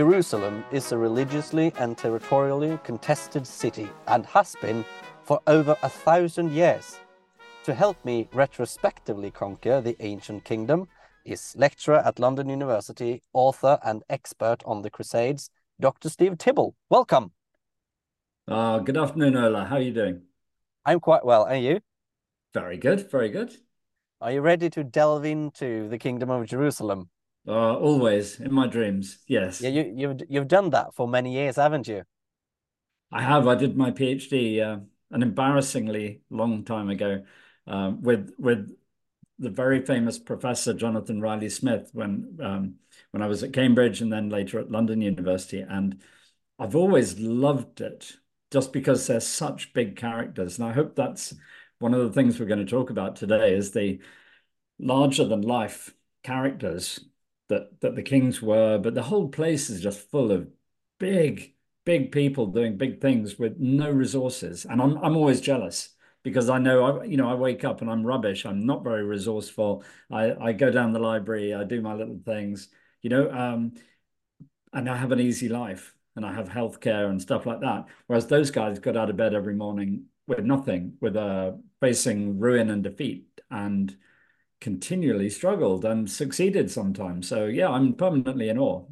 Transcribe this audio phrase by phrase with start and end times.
[0.00, 4.82] Jerusalem is a religiously and territorially contested city and has been
[5.24, 6.98] for over a thousand years.
[7.64, 10.88] To help me retrospectively conquer the ancient kingdom
[11.26, 16.08] is lecturer at London University, author and expert on the Crusades, Dr.
[16.08, 16.74] Steve Tibble.
[16.88, 17.32] Welcome.
[18.48, 19.66] Uh, good afternoon, Ola.
[19.66, 20.22] How are you doing?
[20.86, 21.42] I'm quite well.
[21.42, 21.80] Are you?
[22.54, 23.10] Very good.
[23.10, 23.54] Very good.
[24.22, 27.10] Are you ready to delve into the Kingdom of Jerusalem?
[27.46, 29.18] Uh, always in my dreams.
[29.26, 29.60] Yes.
[29.60, 32.02] Yeah, you, you've you've done that for many years, haven't you?
[33.10, 33.48] I have.
[33.48, 37.24] I did my PhD uh, an embarrassingly long time ago
[37.66, 38.76] um, with with
[39.38, 42.74] the very famous professor Jonathan Riley Smith when um,
[43.10, 46.00] when I was at Cambridge and then later at London University, and
[46.58, 48.12] I've always loved it
[48.52, 51.34] just because they're such big characters, and I hope that's
[51.78, 54.00] one of the things we're going to talk about today is the
[54.78, 57.00] larger than life characters
[57.50, 60.48] that that the kings were, but the whole place is just full of
[60.98, 65.90] big, big people doing big things with no resources, and I'm I'm always jealous
[66.22, 68.46] because I know I you know I wake up and I'm rubbish.
[68.46, 69.84] I'm not very resourceful.
[70.10, 72.68] I I go down the library, I do my little things,
[73.02, 73.74] you know, um,
[74.72, 77.86] and I have an easy life and I have healthcare and stuff like that.
[78.06, 82.70] Whereas those guys got out of bed every morning with nothing, with uh, facing ruin
[82.70, 83.96] and defeat, and
[84.60, 87.28] continually struggled and succeeded sometimes.
[87.28, 88.84] So yeah, I'm permanently in awe.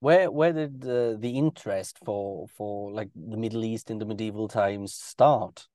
[0.00, 4.48] Where where did the the interest for for like the Middle East in the medieval
[4.48, 5.66] times start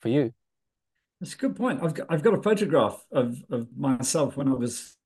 [0.00, 0.32] for you?
[1.20, 1.80] That's a good point.
[1.82, 4.96] I've got, I've got a photograph of of myself when I was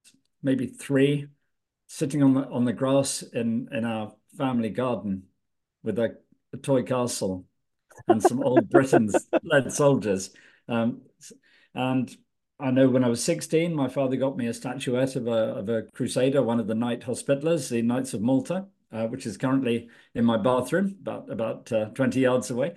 [0.42, 1.26] maybe three,
[1.86, 5.24] sitting on the on the grass in in our family garden
[5.82, 6.16] with a,
[6.54, 7.44] a toy castle
[8.08, 10.30] and some old Britains lead soldiers.
[10.68, 11.02] Um,
[11.74, 12.14] and
[12.58, 15.68] I know when I was 16, my father got me a statuette of a, of
[15.68, 19.90] a crusader, one of the Knight Hospitallers, the Knights of Malta, uh, which is currently
[20.14, 22.74] in my bathroom, about, about uh, 20 yards away.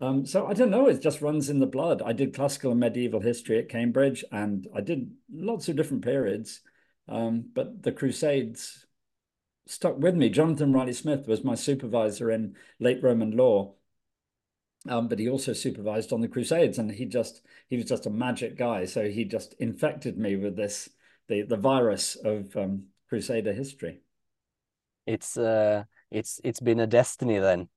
[0.00, 2.00] Um, so I don't know, it just runs in the blood.
[2.00, 6.62] I did classical and medieval history at Cambridge, and I did lots of different periods.
[7.06, 8.86] Um, but the Crusades
[9.66, 10.30] stuck with me.
[10.30, 13.74] Jonathan Riley Smith was my supervisor in late Roman law
[14.88, 18.10] um, but he also supervised on the Crusades, and he just he was just a
[18.10, 18.84] magic guy.
[18.86, 20.88] So he just infected me with this
[21.28, 24.00] the the virus of um, Crusader history.
[25.06, 27.68] It's uh, it's it's been a destiny then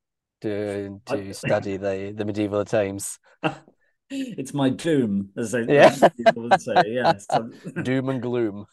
[0.41, 3.19] to to study the the medieval times.
[4.09, 5.95] it's my doom, as they, yeah.
[6.15, 6.83] people would say.
[6.87, 7.27] Yes,
[7.83, 8.65] doom and gloom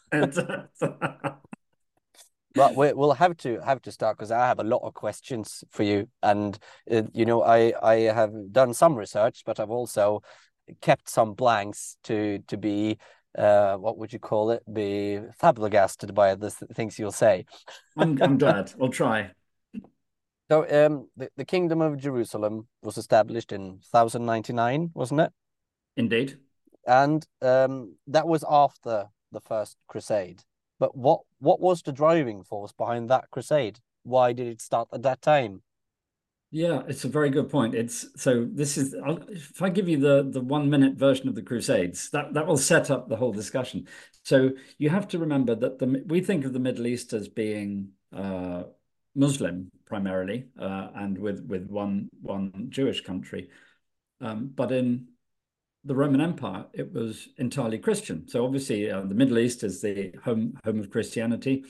[2.53, 5.63] but we, will have to have to start because I have a lot of questions
[5.69, 6.57] for you, and
[6.91, 10.21] uh, you know I I have done some research, but I've also
[10.81, 12.97] kept some blanks to to be
[13.37, 14.63] uh, what would you call it?
[14.71, 17.45] Be flabbergasted by the things you'll say.
[17.97, 18.73] I'm I'm glad.
[18.77, 19.31] We'll try.
[20.49, 25.31] So um, the, the kingdom of Jerusalem was established in 1099, wasn't it?
[25.95, 26.39] Indeed.
[26.85, 30.41] And um, that was after the first crusade.
[30.77, 33.79] But what what was the driving force behind that crusade?
[34.03, 35.63] Why did it start at that time?
[36.53, 37.73] Yeah, it's a very good point.
[37.73, 38.93] It's so this is
[39.29, 42.57] if I give you the the one minute version of the Crusades, that that will
[42.57, 43.87] set up the whole discussion.
[44.23, 47.91] So you have to remember that the we think of the Middle East as being
[48.13, 48.63] uh,
[49.15, 53.49] Muslim primarily, uh, and with with one one Jewish country,
[54.19, 55.07] um, but in
[55.83, 58.27] the Roman Empire, it was entirely Christian.
[58.27, 61.65] So obviously, uh, the Middle East is the home home of Christianity.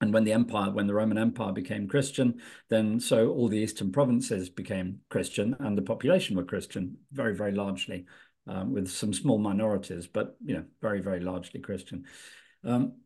[0.00, 3.92] And when the empire, when the Roman Empire became Christian, then so all the eastern
[3.92, 8.04] provinces became Christian, and the population were Christian, very very largely,
[8.46, 12.04] um, with some small minorities, but you know very very largely Christian.
[12.64, 12.96] Um,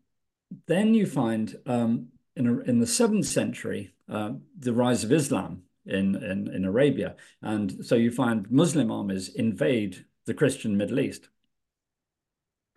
[0.67, 5.63] then you find um, in a, in the seventh century uh, the rise of Islam
[5.87, 7.17] in, in, in Arabia.
[7.43, 11.29] And so you find Muslim armies invade the Christian Middle East.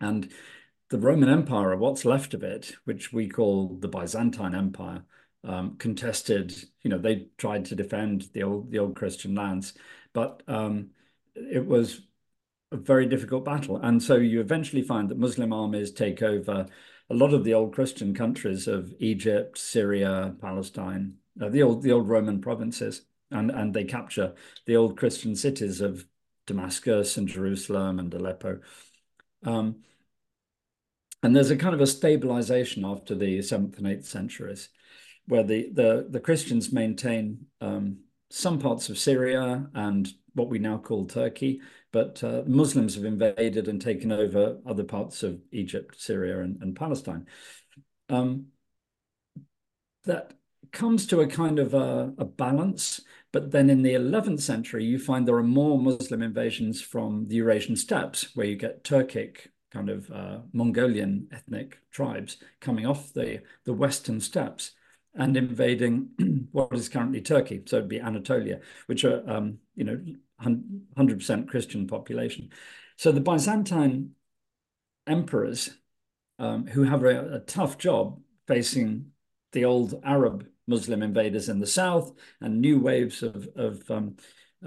[0.00, 0.30] And
[0.90, 5.04] the Roman Empire, or what's left of it, which we call the Byzantine Empire,
[5.44, 9.74] um, contested, you know, they tried to defend the old, the old Christian lands,
[10.12, 10.90] but um,
[11.34, 12.00] it was
[12.72, 13.76] a very difficult battle.
[13.76, 16.66] And so you eventually find that Muslim armies take over
[17.10, 21.92] a lot of the old Christian countries of Egypt, Syria, Palestine, uh, the old the
[21.92, 24.34] old Roman provinces, and and they capture
[24.66, 26.06] the old Christian cities of
[26.46, 28.60] Damascus and Jerusalem and Aleppo.
[29.44, 29.82] Um,
[31.22, 34.68] and there's a kind of a stabilization after the seventh and eighth centuries,
[35.26, 37.98] where the the the Christians maintain um,
[38.30, 41.60] some parts of Syria and what we now call Turkey,
[41.92, 46.74] but uh, Muslims have invaded and taken over other parts of Egypt, Syria, and, and
[46.74, 47.26] Palestine.
[48.08, 48.46] Um,
[50.04, 50.34] that
[50.74, 53.00] comes to a kind of a, a, balance.
[53.32, 57.36] But then in the 11th century, you find there are more Muslim invasions from the
[57.36, 63.42] Eurasian steppes, where you get Turkic kind of uh, Mongolian ethnic tribes coming off the,
[63.64, 64.72] the western steppes
[65.14, 67.62] and invading what is currently Turkey.
[67.66, 70.00] So it'd be Anatolia, which are, um, you know,
[70.42, 72.50] 100% Christian population.
[72.96, 74.10] So the Byzantine
[75.06, 75.70] emperors
[76.38, 79.06] um, who have a, a, tough job facing
[79.52, 84.16] the old Arab Muslim invaders in the south and new waves of, of um,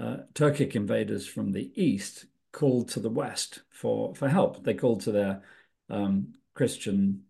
[0.00, 4.64] uh, Turkic invaders from the east called to the west for, for help.
[4.64, 5.42] They called to their
[5.90, 7.24] um, Christian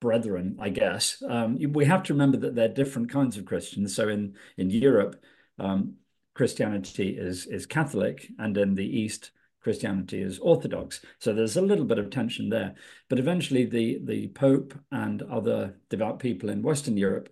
[0.00, 1.22] brethren, I guess.
[1.26, 3.94] Um, we have to remember that they're different kinds of Christians.
[3.94, 5.22] So in, in Europe,
[5.58, 5.94] um,
[6.34, 11.00] Christianity is, is Catholic, and in the East, Christianity is Orthodox.
[11.18, 12.76] So there's a little bit of tension there.
[13.08, 17.28] But eventually, the, the Pope and other devout people in Western Europe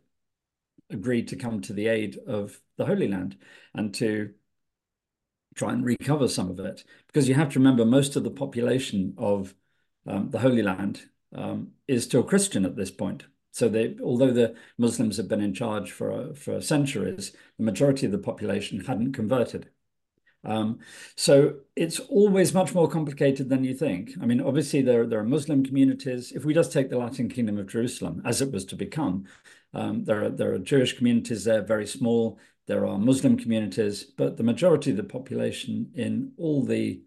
[0.90, 3.36] agreed to come to the aid of the Holy Land
[3.74, 4.32] and to
[5.54, 6.84] try and recover some of it.
[7.06, 9.54] Because you have to remember, most of the population of
[10.06, 11.02] um, the Holy Land
[11.34, 13.24] um, is still Christian at this point.
[13.52, 18.12] So they, although the Muslims have been in charge for for centuries, the majority of
[18.12, 19.70] the population hadn't converted.
[20.44, 20.78] Um,
[21.16, 24.12] so it's always much more complicated than you think.
[24.20, 26.32] I mean, obviously there there are Muslim communities.
[26.32, 29.24] If we just take the Latin Kingdom of Jerusalem as it was to become,
[29.76, 32.38] um, there are there are Jewish communities there, very small.
[32.66, 37.02] There are Muslim communities, but the majority of the population in all the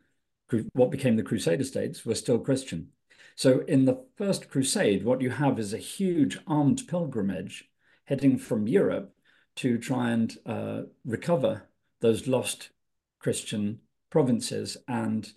[0.73, 2.89] what became the Crusader states were still Christian.
[3.35, 7.69] So in the First Crusade, what you have is a huge armed pilgrimage
[8.05, 9.15] heading from Europe
[9.57, 11.63] to try and uh, recover
[12.01, 12.69] those lost
[13.17, 13.79] Christian
[14.11, 15.31] provinces and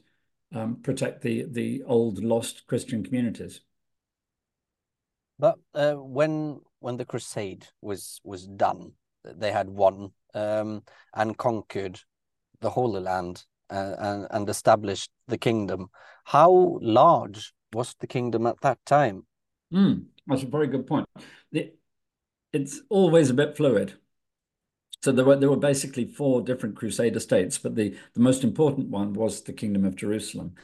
[0.55, 3.63] um, protect the the old lost Christian communities.
[5.39, 8.93] But uh, when when the crusade was was done,
[9.25, 10.83] they had won um,
[11.15, 12.01] and conquered
[12.61, 15.89] the Holy Land uh, and and established the kingdom.
[16.25, 19.27] How large was the kingdom at that time?
[19.73, 21.09] Mm, that's a very good point.
[21.53, 21.79] It,
[22.53, 23.95] it's always a bit fluid.
[25.03, 28.89] So there were there were basically four different Crusader states, but the, the most important
[28.89, 30.55] one was the Kingdom of Jerusalem.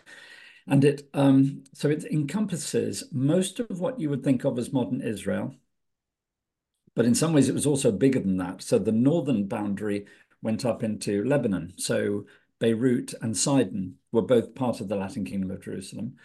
[0.66, 5.00] And it um, so it encompasses most of what you would think of as modern
[5.00, 5.54] Israel.
[6.98, 8.60] But in some ways it was also bigger than that.
[8.60, 10.06] So the northern boundary
[10.42, 11.74] went up into Lebanon.
[11.76, 12.26] So
[12.58, 16.16] Beirut and Sidon were both part of the Latin Kingdom of Jerusalem.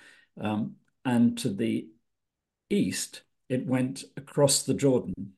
[0.42, 1.90] Um, and to the
[2.72, 5.34] east, it went across the Jordan.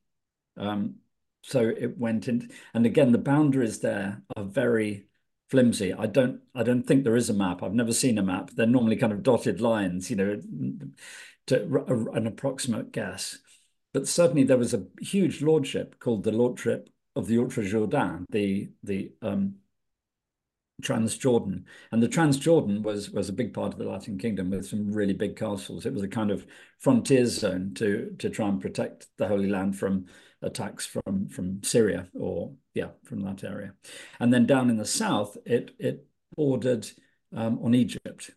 [0.56, 1.00] Um,
[1.42, 5.08] so it went in, and again, the boundaries there are very
[5.50, 5.92] flimsy.
[5.92, 7.62] I don't, I don't think there is a map.
[7.62, 8.52] I've never seen a map.
[8.52, 10.42] They're normally kind of dotted lines, you know,
[11.48, 13.38] to an approximate guess.
[13.96, 19.14] But certainly there was a huge lordship called the Lordship of the Jourdain, the the
[19.22, 19.56] um,
[20.84, 21.64] Transjordan,
[21.94, 25.14] and the Transjordan was was a big part of the Latin Kingdom with some really
[25.14, 25.86] big castles.
[25.86, 26.46] It was a kind of
[26.78, 30.08] frontier zone to to try and protect the Holy Land from
[30.42, 33.76] attacks from from Syria or yeah from that area,
[34.20, 36.06] and then down in the south it it
[36.36, 36.86] bordered
[37.34, 38.32] um, on Egypt,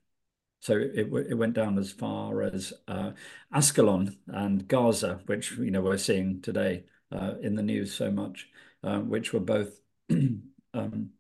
[0.60, 3.12] so it it went down as far as uh,
[3.52, 8.48] Ascalon and Gaza, which you know we're seeing today uh, in the news so much,
[8.82, 9.80] uh, which were both.
[10.74, 11.10] um,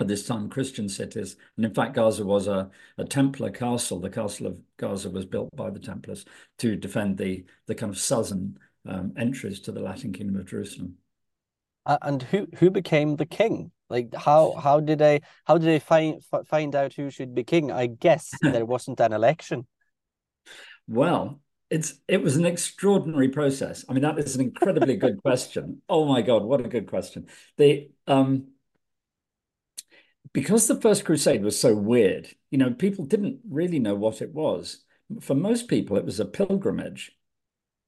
[0.00, 1.36] at this time Christian cities.
[1.56, 3.98] And in fact, Gaza was a, a Templar castle.
[3.98, 6.24] The castle of Gaza was built by the Templars
[6.58, 10.96] to defend the, the kind of southern um, entries to the Latin Kingdom of Jerusalem.
[11.86, 13.70] Uh, and who who became the king?
[13.88, 17.70] Like how how did they how did they find find out who should be king?
[17.70, 19.66] I guess there wasn't an election.
[20.88, 21.40] Well,
[21.70, 23.84] it's it was an extraordinary process.
[23.88, 25.82] I mean, that is an incredibly good question.
[25.88, 27.26] Oh my God, what a good question.
[27.56, 28.48] The um
[30.32, 34.34] because the First Crusade was so weird, you know, people didn't really know what it
[34.34, 34.84] was.
[35.20, 37.12] For most people, it was a pilgrimage.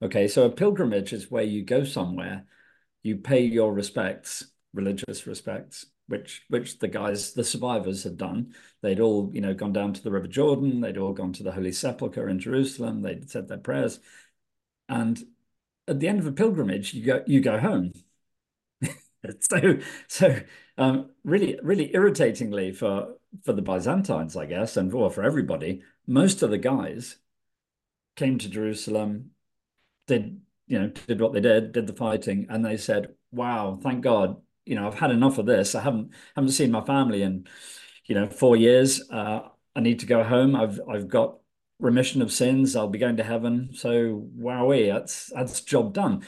[0.00, 2.46] Okay, so a pilgrimage is where you go somewhere,
[3.02, 8.54] you pay your respects, religious respects, which which the guys, the survivors had done.
[8.82, 11.52] They'd all, you know, gone down to the River Jordan, they'd all gone to the
[11.52, 14.00] Holy Sepulchre in Jerusalem, they'd said their prayers.
[14.88, 15.22] And
[15.86, 17.92] at the end of a pilgrimage, you go you go home.
[19.40, 20.40] so so
[20.76, 26.42] um, really really irritatingly for for the Byzantines, I guess, and for for everybody, most
[26.42, 27.16] of the guys
[28.16, 29.30] came to Jerusalem,
[30.06, 34.02] did you know did what they did, did the fighting, and they said, "Wow, thank
[34.02, 35.74] God, you know I've had enough of this.
[35.74, 37.46] I haven't haven't seen my family in
[38.04, 39.08] you know four years.
[39.10, 40.54] Uh, I need to go home.
[40.54, 41.38] I've I've got
[41.80, 42.76] remission of sins.
[42.76, 43.70] I'll be going to heaven.
[43.72, 46.24] So wowee, that's that's job done."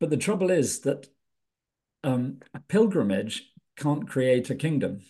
[0.00, 1.06] But the trouble is that
[2.02, 5.02] um, a pilgrimage can't create a kingdom.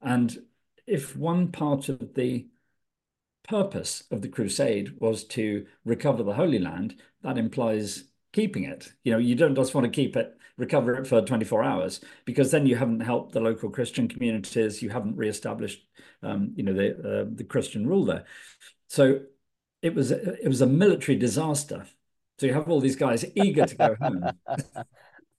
[0.00, 0.38] And
[0.86, 2.48] if one part of the
[3.48, 8.92] purpose of the crusade was to recover the Holy Land, that implies keeping it.
[9.04, 12.50] You know, you don't just want to keep it, recover it for 24 hours, because
[12.50, 15.86] then you haven't helped the local Christian communities, you haven't reestablished,
[16.22, 18.24] um, you know, the uh, the Christian rule there.
[18.88, 19.20] So
[19.82, 21.86] it was it was a military disaster.
[22.38, 24.24] So you have all these guys eager to go home,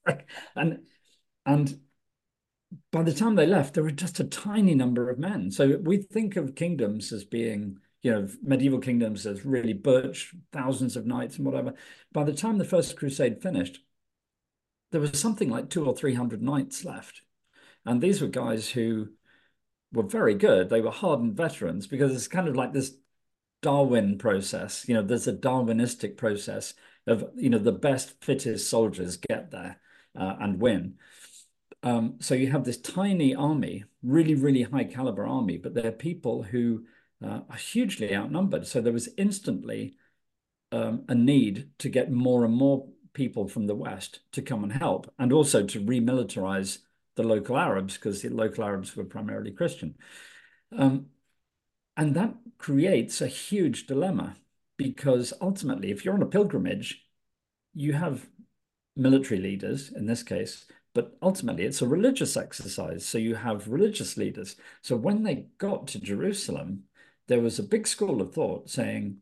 [0.56, 0.80] and
[1.46, 1.80] and
[2.92, 5.52] by the time they left, there were just a tiny number of men.
[5.52, 10.96] So we think of kingdoms as being, you know, medieval kingdoms as really butch, thousands
[10.96, 11.74] of knights and whatever.
[12.12, 13.80] By the time the First Crusade finished,
[14.92, 17.22] there was something like two or three hundred knights left.
[17.86, 19.10] And these were guys who
[19.94, 20.70] were very good.
[20.70, 22.96] They were hardened veterans because it's kind of like this
[23.62, 24.88] Darwin process.
[24.88, 26.74] You know, there's a Darwinistic process
[27.08, 29.80] of, you know, the best, fittest soldiers get there
[30.18, 30.96] uh, and win.
[31.84, 36.44] Um, so you have this tiny army, really, really high caliber army, but they're people
[36.44, 36.86] who
[37.24, 38.68] uh, are hugely outnumbered.
[38.68, 39.96] So there was instantly
[40.72, 44.74] um, a need to get more and more people from the West to come and
[44.74, 46.80] help, and also to remilitarize
[47.16, 49.96] the local Arabs because the local Arabs were primarily Christian.
[50.76, 51.08] Um,
[51.98, 54.38] and that creates a huge dilemma
[54.78, 57.06] because ultimately, if you're on a pilgrimage,
[57.74, 58.28] you have
[58.96, 63.06] military leaders in this case, but ultimately it's a religious exercise.
[63.06, 64.56] So you have religious leaders.
[64.82, 66.84] So when they got to Jerusalem,
[67.28, 69.18] there was a big school of thought saying,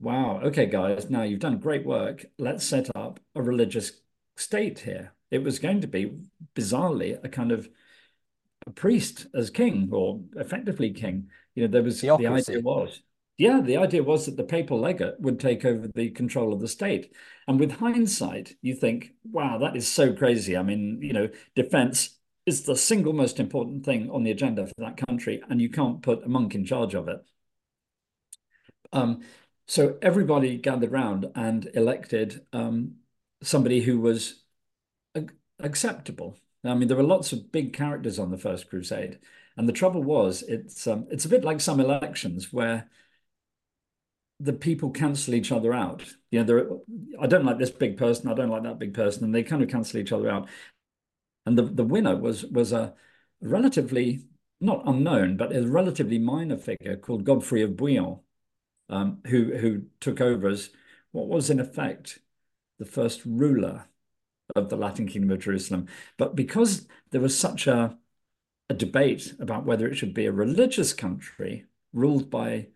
[0.00, 2.26] wow, okay, guys, now you've done great work.
[2.38, 3.92] Let's set up a religious
[4.36, 5.14] state here.
[5.30, 6.18] It was going to be
[6.54, 7.68] bizarrely a kind of
[8.66, 11.28] a priest as king or effectively king.
[11.54, 12.46] You know, there was Theocracy.
[12.46, 13.00] the idea was
[13.38, 16.68] yeah, the idea was that the papal legate would take over the control of the
[16.68, 17.12] state.
[17.46, 20.56] And with hindsight, you think, wow, that is so crazy.
[20.56, 22.15] I mean, you know, defense
[22.46, 26.00] is the single most important thing on the agenda for that country, and you can't
[26.00, 27.18] put a monk in charge of it.
[28.92, 29.22] Um,
[29.66, 32.96] so everybody gathered round and elected um,
[33.42, 34.44] somebody who was
[35.58, 36.36] acceptable.
[36.64, 39.18] I mean, there were lots of big characters on the First Crusade,
[39.56, 42.88] and the trouble was, it's um, it's a bit like some elections where
[44.38, 46.04] the people cancel each other out.
[46.30, 46.68] You know, there.
[47.20, 48.28] I don't like this big person.
[48.28, 50.48] I don't like that big person, and they kind of cancel each other out.
[51.46, 52.94] And the the winner was was a
[53.40, 54.24] relatively
[54.60, 58.20] not unknown, but a relatively minor figure called Godfrey of Bouillon,
[58.88, 60.70] um, who who took over as
[61.12, 62.20] what was in effect
[62.78, 63.86] the first ruler
[64.54, 65.86] of the Latin Kingdom of Jerusalem.
[66.18, 67.98] But because there was such a
[68.68, 72.68] a debate about whether it should be a religious country ruled by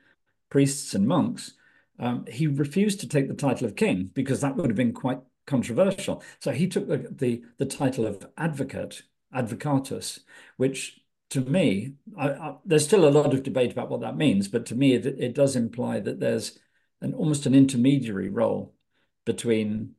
[0.48, 1.54] priests and monks,
[1.98, 5.20] um, he refused to take the title of king because that would have been quite
[5.46, 6.22] controversial.
[6.38, 9.02] So he took the, the, the title of advocate,
[9.34, 10.20] advocatus,
[10.56, 14.48] which to me, I, I, there's still a lot of debate about what that means,
[14.48, 16.58] but to me, it, it does imply that there's
[17.00, 18.74] an almost an intermediary role
[19.24, 19.94] between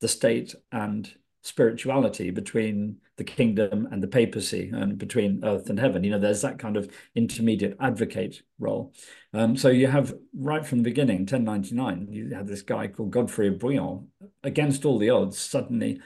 [0.00, 1.14] the state and
[1.46, 6.02] spirituality between the kingdom and the papacy and between earth and heaven.
[6.02, 8.92] You know, there's that kind of intermediate advocate role.
[9.32, 13.46] Um, so you have right from the beginning, 1099, you have this guy called Godfrey
[13.46, 14.08] of Bouillon,
[14.42, 16.00] against all the odds, suddenly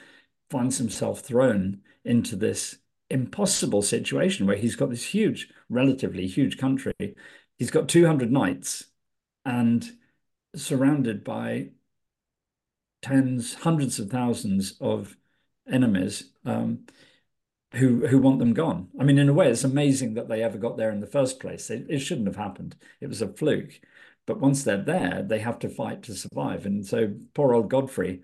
[0.51, 2.77] finds himself thrown into this
[3.09, 6.93] impossible situation where he's got this huge, relatively huge country.
[7.57, 8.85] He's got 200 knights
[9.43, 9.89] and
[10.55, 11.69] surrounded by
[13.01, 15.17] tens, hundreds of thousands of
[15.71, 16.85] enemies um,
[17.73, 18.89] who who want them gone.
[18.99, 21.39] I mean, in a way, it's amazing that they ever got there in the first
[21.39, 21.69] place.
[21.69, 22.75] It, it shouldn't have happened.
[22.99, 23.79] It was a fluke.
[24.25, 26.65] But once they're there, they have to fight to survive.
[26.65, 28.21] And so poor old Godfrey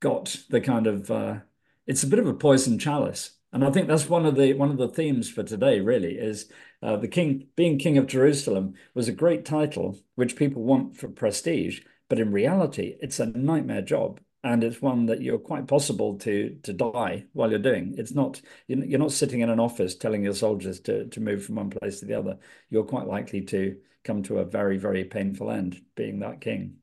[0.00, 1.40] got the kind of uh,
[1.86, 3.32] it's a bit of a poison chalice.
[3.52, 5.80] And I think that's one of the one of the themes for today.
[5.80, 6.50] Really, is
[6.82, 11.08] uh, the king being king of Jerusalem was a great title which people want for
[11.08, 16.18] prestige, but in reality, it's a nightmare job and it's one that you're quite possible
[16.18, 17.94] to to die while you're doing.
[17.98, 21.56] It's not you're not sitting in an office telling your soldiers to to move from
[21.56, 22.38] one place to the other.
[22.70, 26.76] You're quite likely to come to a very very painful end being that king.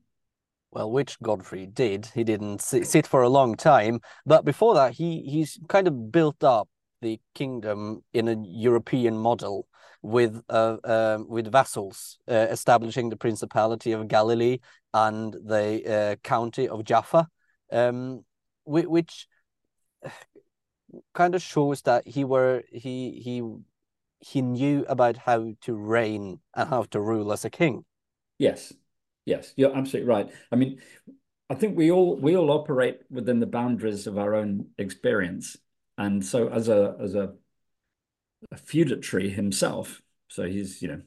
[0.72, 2.06] Well, which Godfrey did.
[2.14, 6.42] He didn't sit for a long time, but before that, he he's kind of built
[6.42, 6.68] up
[7.00, 9.68] the kingdom in a European model
[10.02, 14.58] with uh, um, with vassals, uh, establishing the Principality of Galilee
[14.92, 17.28] and the uh, county of Jaffa
[17.74, 18.24] um,
[18.64, 19.26] which
[21.12, 23.42] kind of shows that he were he he
[24.20, 27.84] he knew about how to reign and how to rule as a king.
[28.38, 28.72] Yes,
[29.26, 30.30] yes, you're absolutely right.
[30.50, 30.80] I mean,
[31.50, 35.56] I think we all we all operate within the boundaries of our own experience,
[35.98, 37.34] and so as a as a,
[38.50, 41.02] a feudatory himself, so he's you know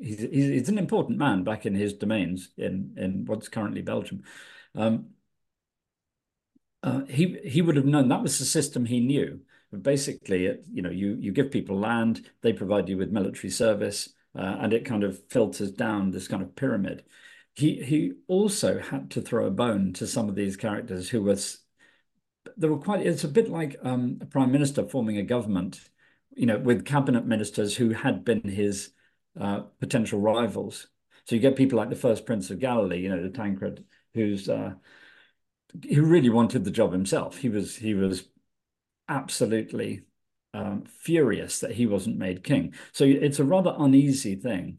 [0.00, 4.22] he's, he's an important man back in his domains in in what's currently Belgium.
[4.74, 5.06] Um,
[6.82, 9.40] uh, he he would have known that was the system he knew.
[9.70, 13.50] But basically, it, you know, you you give people land, they provide you with military
[13.50, 17.04] service, uh, and it kind of filters down this kind of pyramid.
[17.54, 21.62] He he also had to throw a bone to some of these characters who was
[22.56, 23.06] they were quite.
[23.06, 25.80] It's a bit like um, a prime minister forming a government,
[26.34, 28.90] you know, with cabinet ministers who had been his
[29.40, 30.88] uh, potential rivals.
[31.24, 33.84] So you get people like the first Prince of Galilee, you know, the Tancred,
[34.14, 34.48] who's
[35.94, 37.38] who really wanted the job himself.
[37.38, 38.24] He was he was
[39.08, 40.02] absolutely
[40.54, 42.74] um, furious that he wasn't made king.
[42.92, 44.78] So it's a rather uneasy thing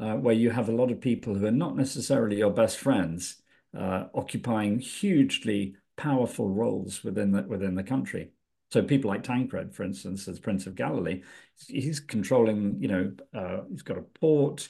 [0.00, 3.42] uh, where you have a lot of people who are not necessarily your best friends
[3.78, 8.30] uh, occupying hugely powerful roles within the within the country.
[8.70, 11.22] So people like Tancred, for instance, as Prince of Galilee,
[11.68, 12.82] he's controlling.
[12.82, 14.68] You know, uh, he's got a port.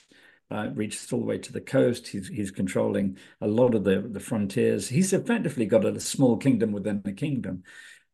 [0.51, 2.09] Uh, reaches all the way to the coast.
[2.09, 4.89] He's he's controlling a lot of the the frontiers.
[4.89, 7.63] He's effectively got a small kingdom within the kingdom.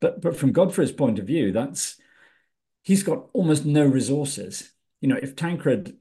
[0.00, 1.98] But but from Godfrey's point of view, that's
[2.82, 4.70] he's got almost no resources.
[5.00, 5.96] You know, if Tancred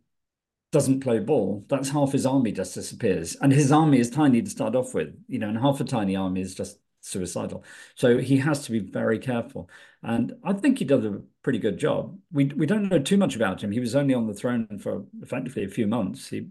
[0.71, 3.35] doesn't play ball, that's half his army just disappears.
[3.41, 6.15] And his army is tiny to start off with, you know, and half a tiny
[6.15, 7.63] army is just suicidal.
[7.95, 9.69] So he has to be very careful.
[10.03, 12.17] And I think he does a pretty good job.
[12.31, 13.71] We we don't know too much about him.
[13.71, 16.27] He was only on the throne for effectively a few months.
[16.27, 16.49] He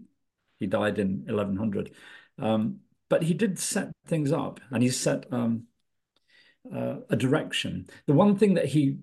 [0.57, 1.93] he died in 1100.
[2.37, 5.67] Um, but he did set things up and he set um,
[6.73, 7.87] uh, a direction.
[8.05, 8.99] The one thing that he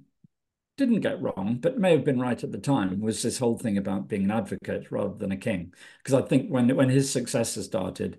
[0.76, 3.78] didn't get wrong, but may have been right at the time, was this whole thing
[3.78, 5.72] about being an advocate rather than a king.
[5.98, 8.18] Because I think when when his successor started,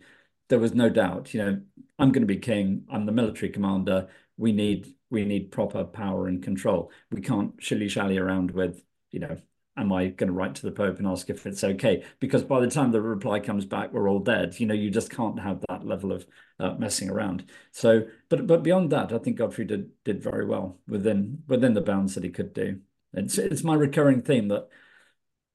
[0.50, 1.34] there was no doubt.
[1.34, 1.62] You know,
[2.00, 2.86] I'm going to be king.
[2.90, 4.08] I'm the military commander.
[4.38, 6.92] We need we need proper power and control.
[7.12, 9.38] We can't shilly shally around with you know
[9.78, 12.04] am I going to write to the Pope and ask if it's okay?
[12.20, 14.60] Because by the time the reply comes back, we're all dead.
[14.60, 16.26] You know, you just can't have that level of
[16.60, 17.46] uh, messing around.
[17.72, 21.82] So, but but beyond that, I think Godfrey did did very well within within the
[21.82, 22.80] bounds that he could do.
[23.14, 24.68] It's it's my recurring theme that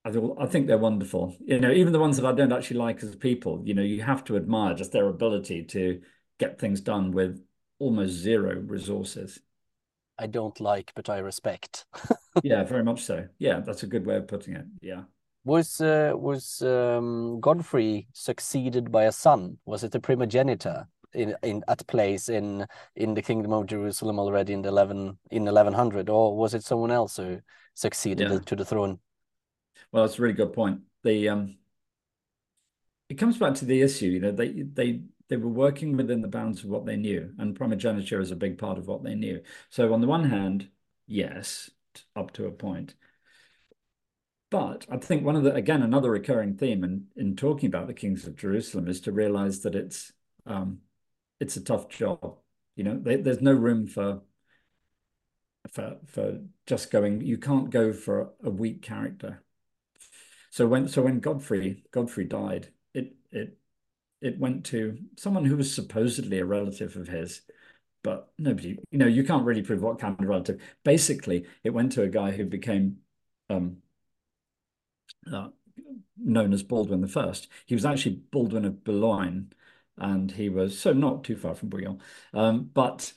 [0.05, 1.37] I, I think they're wonderful.
[1.45, 3.63] You know, even the ones that I don't actually like as people.
[3.65, 6.01] You know, you have to admire just their ability to
[6.39, 7.45] get things done with
[7.79, 9.41] almost zero resources.
[10.19, 11.87] I don't like, but I respect.
[12.43, 13.27] yeah, very much so.
[13.39, 14.67] Yeah, that's a good way of putting it.
[14.81, 15.03] Yeah.
[15.45, 19.59] Was uh, was um, Godfrey succeeded by a son?
[19.67, 24.53] Was it a primogenitor in, in at place in in the kingdom of Jerusalem already
[24.53, 27.41] in the eleven in eleven hundred, or was it someone else who
[27.75, 28.39] succeeded yeah.
[28.47, 29.01] to the throne?
[29.93, 30.81] Well, that's a really good point.
[31.03, 31.59] The um,
[33.09, 34.07] it comes back to the issue.
[34.07, 37.55] You know, they they they were working within the bounds of what they knew, and
[37.57, 39.43] primogeniture is a big part of what they knew.
[39.71, 40.69] So on the one hand,
[41.07, 41.71] yes,
[42.17, 42.95] up to a point.
[44.51, 47.95] But I think one of the again another recurring theme in in talking about the
[47.95, 50.13] kings of Jerusalem is to realize that it's
[50.47, 50.81] um,
[51.41, 52.39] it's a tough job.
[52.77, 54.23] You know, they, there's no room for
[55.71, 57.21] for for just going.
[57.21, 59.43] You can't go for a weak character.
[60.53, 63.59] So when so when Godfrey Godfrey died, it it
[64.21, 67.41] it went to someone who was supposedly a relative of his,
[68.03, 70.61] but nobody, you know, you can't really prove what kind of relative.
[70.85, 72.99] Basically, it went to a guy who became
[73.49, 73.79] um,
[75.33, 75.49] uh,
[76.19, 77.49] known as Baldwin the First.
[77.67, 79.53] He was actually Baldwin of Boulogne,
[79.97, 82.01] and he was so not too far from Bouillon,
[82.35, 83.15] um, but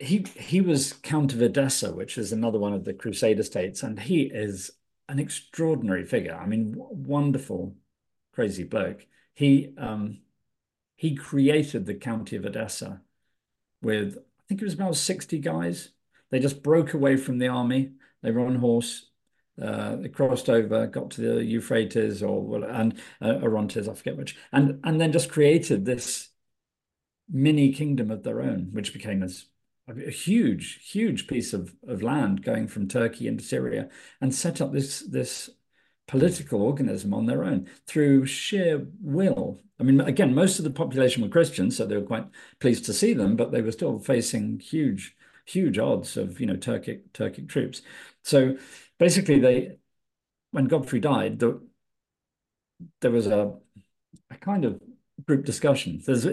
[0.00, 4.00] he he was Count of Edessa, which is another one of the Crusader states, and
[4.00, 4.72] he is
[5.08, 6.34] an extraordinary figure.
[6.34, 7.76] I mean, wonderful,
[8.32, 9.06] crazy bloke.
[9.34, 10.20] He um,
[10.96, 13.02] he created the county of Edessa
[13.82, 15.90] with, I think it was about 60 guys.
[16.30, 17.92] They just broke away from the army.
[18.22, 19.10] They were on horse.
[19.60, 24.36] Uh, they crossed over, got to the Euphrates or and uh, Orontes, I forget which,
[24.52, 26.28] and and then just created this
[27.30, 29.46] mini kingdom of their own, which became as
[29.88, 33.88] a huge, huge piece of, of land going from Turkey into Syria,
[34.20, 35.50] and set up this this
[36.08, 39.60] political organism on their own through sheer will.
[39.80, 42.26] I mean, again, most of the population were Christians, so they were quite
[42.60, 46.56] pleased to see them, but they were still facing huge, huge odds of you know
[46.56, 47.82] Turkic Turkic troops.
[48.22, 48.56] So
[48.98, 49.78] basically, they
[50.52, 51.60] when Godfrey died, the,
[53.00, 53.54] there was a,
[54.30, 54.80] a kind of
[55.26, 56.02] group discussion.
[56.04, 56.26] There's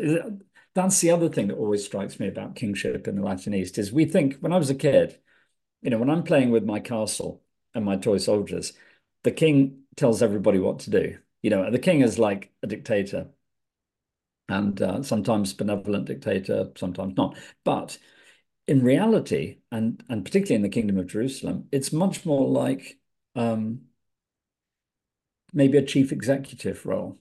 [0.76, 3.92] that's the other thing that always strikes me about kingship in the Latin East is
[3.92, 5.20] we think when I was a kid,
[5.82, 7.44] you know, when I'm playing with my castle
[7.76, 8.74] and my toy soldiers,
[9.24, 11.20] the king tells everybody what to do.
[11.44, 13.30] You know, the king is like a dictator.
[14.50, 17.38] and uh, sometimes benevolent dictator, sometimes not.
[17.64, 17.98] But
[18.68, 23.00] in reality, and and particularly in the Kingdom of Jerusalem, it's much more like
[23.36, 23.84] um,
[25.54, 27.20] maybe a chief executive role.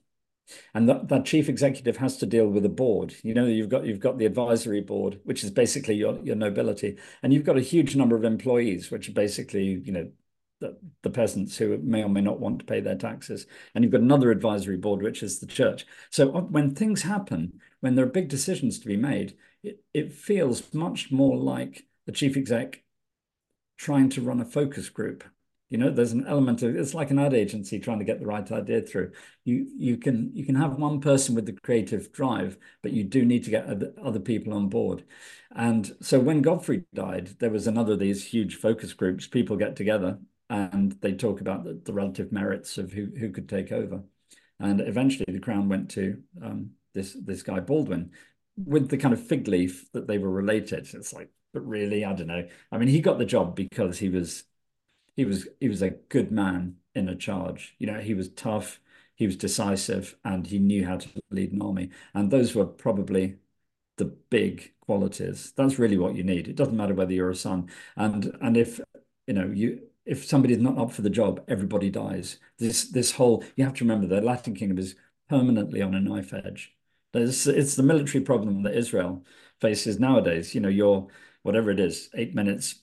[0.75, 3.15] And that, that chief executive has to deal with a board.
[3.23, 6.99] You know, you've got you've got the advisory board, which is basically your, your nobility,
[7.23, 10.11] and you've got a huge number of employees, which are basically, you know,
[10.63, 13.47] the, the peasants who may or may not want to pay their taxes.
[13.75, 15.87] And you've got another advisory board, which is the church.
[16.11, 20.13] So uh, when things happen, when there are big decisions to be made, it, it
[20.13, 22.83] feels much more like the chief exec
[23.77, 25.25] trying to run a focus group.
[25.73, 28.27] You know, there's an element of it's like an ad agency trying to get the
[28.27, 29.13] right idea through.
[29.45, 33.25] You you can you can have one person with the creative drive, but you do
[33.25, 33.65] need to get
[33.99, 35.03] other, people on board.
[35.57, 39.27] And so when Godfrey died, there was another of these huge focus groups.
[39.27, 40.19] People get together
[40.51, 44.03] and they talk about the, the relative merits of who who could take over.
[44.61, 48.11] And eventually, the crown went to um, this this guy Baldwin,
[48.59, 50.87] with the kind of fig leaf that they were related.
[50.93, 52.47] It's like, but really, I don't know.
[52.71, 54.45] I mean, he got the job because he was
[55.17, 57.75] he was he was a good man in a charge.
[57.79, 58.81] You know, he was tough,
[59.15, 61.91] he was decisive, and he knew how to lead an army.
[62.15, 63.39] And those were probably
[63.97, 65.53] the big qualities.
[65.57, 66.49] That's really what you need.
[66.49, 67.71] It doesn't matter whether you're a son.
[67.97, 68.81] And and if
[69.27, 72.39] you know you if somebody's not up for the job, everybody dies.
[72.59, 74.97] This this whole you have to remember the Latin kingdom is
[75.29, 76.75] permanently on a knife edge.
[77.13, 79.25] There's, it's the military problem that Israel
[79.61, 80.55] faces nowadays.
[80.55, 81.09] You know, your
[81.43, 82.82] whatever it is, eight minutes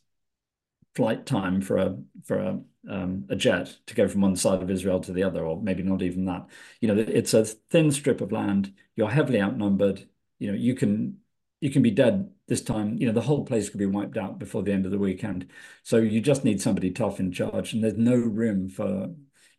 [0.95, 4.71] flight time for a for a um, a jet to go from one side of
[4.71, 6.47] Israel to the other, or maybe not even that.
[6.81, 8.73] You know, it's a thin strip of land.
[8.95, 10.07] You're heavily outnumbered.
[10.39, 11.17] You know, you can
[11.61, 12.97] you can be dead this time.
[12.97, 15.49] You know, the whole place could be wiped out before the end of the weekend.
[15.83, 19.09] So you just need somebody tough in charge, and there's no room for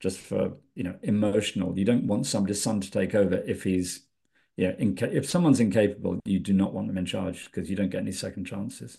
[0.00, 1.78] just for you know emotional.
[1.78, 4.06] You don't want somebody's son to take over if he's
[4.56, 4.72] yeah.
[4.78, 8.12] if someone's incapable, you do not want them in charge because you don't get any
[8.12, 8.98] second chances.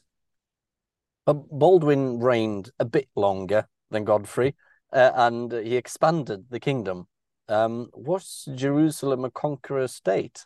[1.25, 4.55] Baldwin reigned a bit longer than Godfrey,
[4.91, 7.07] uh, and he expanded the kingdom.
[7.47, 10.45] Um, was Jerusalem a conqueror state?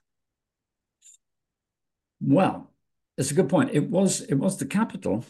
[2.19, 2.71] Well,
[3.17, 3.71] it's a good point.
[3.73, 4.21] It was.
[4.21, 5.25] It was the capital,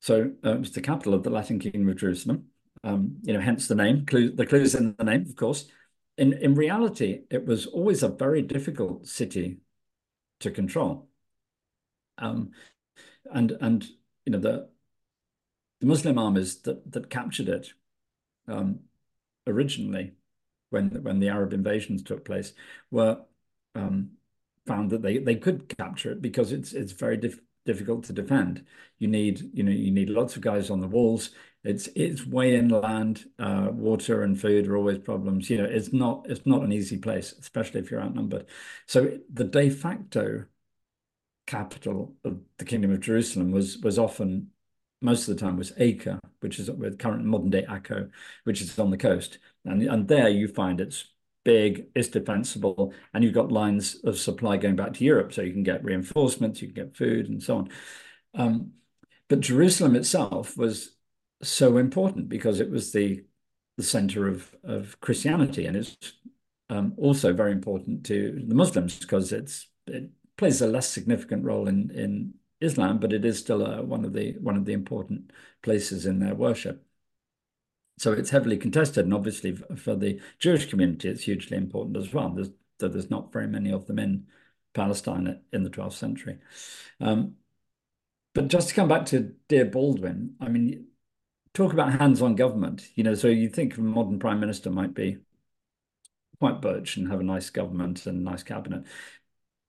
[0.00, 2.46] so uh, it was the capital of the Latin Kingdom of Jerusalem.
[2.84, 4.06] Um, you know, hence the name.
[4.06, 5.66] Clue, the clues in the name, of course.
[6.18, 9.58] In in reality, it was always a very difficult city
[10.40, 11.08] to control.
[12.18, 12.50] Um,
[13.32, 13.86] and and
[14.24, 14.68] you know the
[15.82, 17.72] the Muslim armies that that captured it
[18.46, 18.80] um,
[19.48, 20.12] originally,
[20.70, 22.52] when when the Arab invasions took place,
[22.92, 23.22] were
[23.74, 24.12] um,
[24.64, 28.64] found that they they could capture it because it's it's very dif difficult to defend.
[29.00, 31.30] You need you know you need lots of guys on the walls.
[31.64, 33.24] It's it's way inland.
[33.40, 35.50] Uh, water and food are always problems.
[35.50, 38.46] You know it's not it's not an easy place, especially if you're outnumbered.
[38.86, 40.44] So the de facto
[41.44, 44.51] capital of the Kingdom of Jerusalem was was often
[45.02, 48.10] most of the time was Acre, which is with current modern day Akko,
[48.44, 49.38] which is on the coast.
[49.64, 51.06] And, and there you find it's
[51.44, 55.32] big, it's defensible, and you've got lines of supply going back to Europe.
[55.32, 57.68] So you can get reinforcements, you can get food and so on.
[58.34, 58.72] Um,
[59.28, 60.96] but Jerusalem itself was
[61.42, 63.24] so important because it was the,
[63.76, 65.66] the center of, of Christianity.
[65.66, 65.96] And it's
[66.70, 71.68] um, also very important to the Muslims because it's, it plays a less significant role
[71.68, 75.32] in, in Islam, but it is still a, one of the one of the important
[75.62, 76.84] places in their worship.
[77.98, 82.30] So it's heavily contested, and obviously for the Jewish community, it's hugely important as well.
[82.30, 84.26] There's there's not very many of them in
[84.74, 86.38] Palestine in the 12th century.
[87.00, 87.36] Um,
[88.34, 90.86] but just to come back to dear Baldwin, I mean,
[91.54, 92.88] talk about hands-on government.
[92.94, 95.18] You know, so you think a modern prime minister might be
[96.40, 98.84] quite birch and have a nice government and nice cabinet.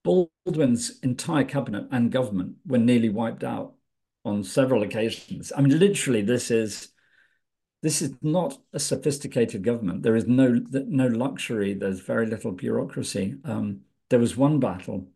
[0.04, 3.76] Baldwin's entire cabinet and government were nearly wiped out
[4.26, 5.52] on several occasions.
[5.56, 6.90] I mean, literally, this is
[7.82, 10.04] this is not a sophisticated government.
[10.04, 11.74] There is no no luxury.
[11.74, 13.36] There's very little bureaucracy.
[13.44, 15.08] Um, there was one battle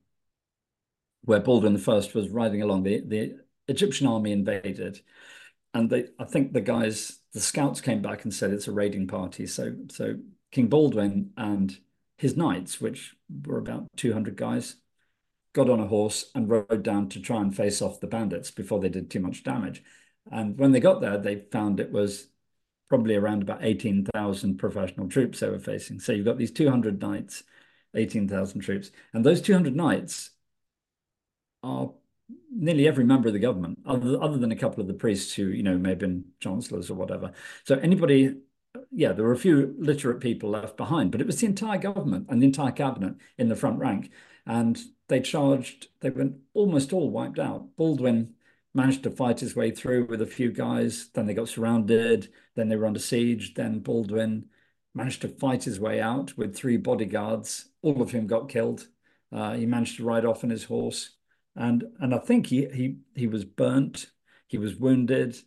[1.23, 2.83] where Baldwin I was riding along.
[2.83, 5.01] The the Egyptian army invaded,
[5.73, 9.07] and they I think the guys the scouts came back and said it's a raiding
[9.07, 9.47] party.
[9.47, 10.15] So so
[10.51, 11.77] King Baldwin and
[12.17, 14.75] his knights, which were about 200 guys,
[15.53, 18.79] got on a horse and rode down to try and face off the bandits before
[18.79, 19.83] they did too much damage.
[20.31, 22.27] And when they got there, they found it was
[22.89, 25.99] probably around about 18,000 professional troops they were facing.
[25.99, 27.43] So you've got these 200 knights,
[27.95, 28.91] 18,000 troops.
[29.13, 30.31] And those 200 knights
[31.63, 31.91] are
[32.51, 35.47] nearly every member of the government, other, other than a couple of the priests who,
[35.47, 37.31] you know, may have been chancellors or whatever.
[37.65, 38.35] So anybody
[38.91, 42.27] yeah, there were a few literate people left behind, but it was the entire government
[42.29, 44.11] and the entire cabinet in the front rank.
[44.45, 45.87] and they charged.
[46.01, 47.75] They were almost all wiped out.
[47.77, 48.35] Baldwin
[48.73, 51.09] managed to fight his way through with a few guys.
[51.13, 52.29] Then they got surrounded.
[52.55, 53.53] Then they were under siege.
[53.53, 54.49] Then Baldwin
[54.93, 57.69] managed to fight his way out with three bodyguards.
[57.81, 58.87] All of whom got killed.
[59.31, 61.11] Uh, he managed to ride off on his horse,
[61.55, 64.11] and and I think he he he was burnt.
[64.47, 65.37] He was wounded.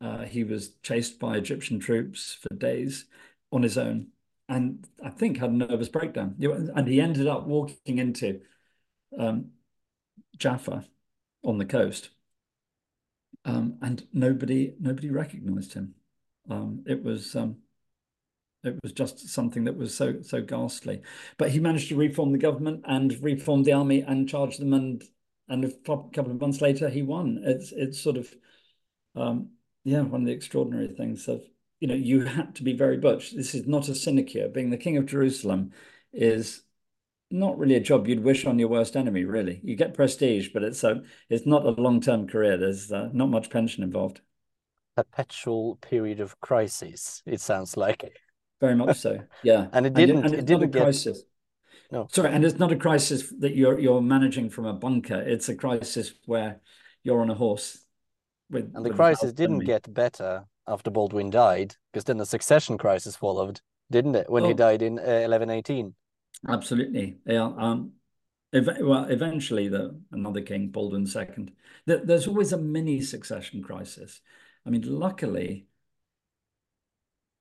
[0.00, 3.06] Uh, he was chased by Egyptian troops for days
[3.50, 4.08] on his own,
[4.48, 6.36] and I think had a nervous breakdown.
[6.74, 8.40] And he ended up walking into
[9.18, 9.52] um,
[10.36, 10.84] Jaffa
[11.42, 12.10] on the coast,
[13.44, 15.94] um, and nobody nobody recognized him.
[16.50, 17.56] Um, it was um,
[18.64, 21.02] it was just something that was so so ghastly.
[21.38, 25.02] But he managed to reform the government and reform the army and charge them, and
[25.48, 27.40] and a couple of months later he won.
[27.44, 28.34] It's it's sort of
[29.14, 29.50] um,
[29.86, 31.42] yeah one of the extraordinary things of
[31.80, 33.32] you know you had to be very butch.
[33.32, 34.48] This is not a sinecure.
[34.48, 35.72] Being the king of Jerusalem
[36.12, 36.62] is
[37.30, 39.24] not really a job you'd wish on your worst enemy.
[39.24, 42.56] Really, you get prestige, but it's a it's not a long term career.
[42.56, 44.20] There's uh, not much pension involved.
[44.96, 47.22] Perpetual period of crisis.
[47.26, 48.18] It sounds like.
[48.60, 49.20] Very much so.
[49.42, 49.66] Yeah.
[49.72, 50.16] and it didn't.
[50.16, 50.82] And, and it didn't get.
[50.82, 51.22] Crisis.
[51.92, 52.08] No.
[52.10, 55.20] Sorry, and it's not a crisis that you're you're managing from a bunker.
[55.20, 56.60] It's a crisis where
[57.02, 57.85] you're on a horse.
[58.50, 63.16] With, and the crisis didn't get better after Baldwin died, because then the succession crisis
[63.16, 64.30] followed, didn't it?
[64.30, 64.48] When oh.
[64.48, 65.94] he died in uh, 1118.
[66.48, 67.18] Absolutely.
[67.26, 67.52] Yeah.
[67.56, 67.92] Um,
[68.52, 71.52] ev well, eventually, the another king, Baldwin II.
[71.86, 74.20] There's always a mini succession crisis.
[74.64, 75.66] I mean, luckily,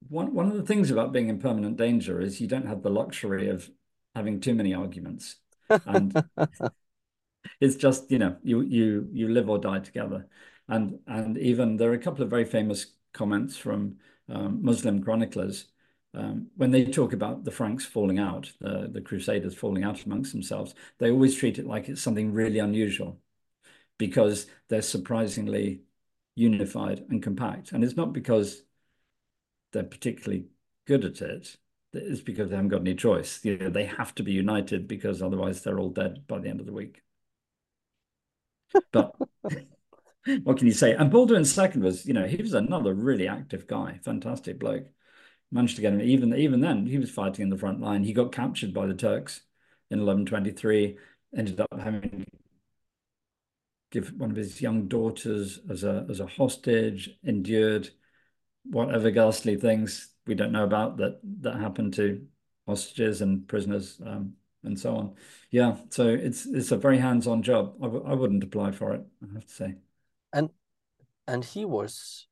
[0.07, 2.89] one one of the things about being in permanent danger is you don't have the
[2.89, 3.69] luxury of
[4.13, 5.37] having too many arguments,
[5.69, 6.23] and
[7.59, 10.27] it's just you know you you you live or die together,
[10.67, 13.97] and and even there are a couple of very famous comments from
[14.29, 15.67] um, Muslim chroniclers
[16.13, 20.31] um, when they talk about the Franks falling out, the, the Crusaders falling out amongst
[20.31, 23.19] themselves, they always treat it like it's something really unusual
[23.97, 25.83] because they're surprisingly
[26.35, 27.71] unified and compact.
[27.71, 28.63] And it's not because
[29.71, 30.47] they're particularly
[30.85, 31.57] good at it,
[31.93, 33.43] it's because they haven't got any choice.
[33.45, 36.59] You know, they have to be united because otherwise they're all dead by the end
[36.59, 37.01] of the week.
[38.91, 39.15] But
[40.43, 40.93] what can you say?
[40.93, 44.87] And Baldwin II was, you know, he was another really active guy, fantastic bloke
[45.51, 46.01] managed to get him.
[46.01, 48.03] Even even then, he was fighting in the front line.
[48.03, 49.41] He got captured by the Turks
[49.91, 50.97] in 1123.
[51.35, 52.25] Ended up having
[53.91, 57.09] give one of his young daughters as a as a hostage.
[57.23, 57.89] Endured
[58.65, 62.27] whatever ghastly things we don't know about that that happened to
[62.67, 64.33] hostages and prisoners um,
[64.63, 65.15] and so on.
[65.51, 67.75] Yeah, so it's it's a very hands-on job.
[67.81, 69.05] I w- I wouldn't apply for it.
[69.23, 69.75] I have to say.
[70.35, 70.49] And
[71.27, 72.27] and he was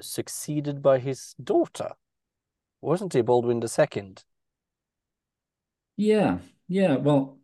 [0.00, 1.96] succeeded by his daughter
[2.80, 4.14] wasn't he Baldwin II?
[5.96, 6.96] Yeah, yeah.
[6.96, 7.38] Well,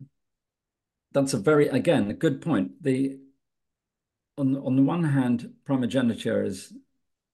[1.12, 2.83] that's a very again a good point.
[2.83, 3.18] The
[4.38, 6.72] on on the one hand, primogeniture is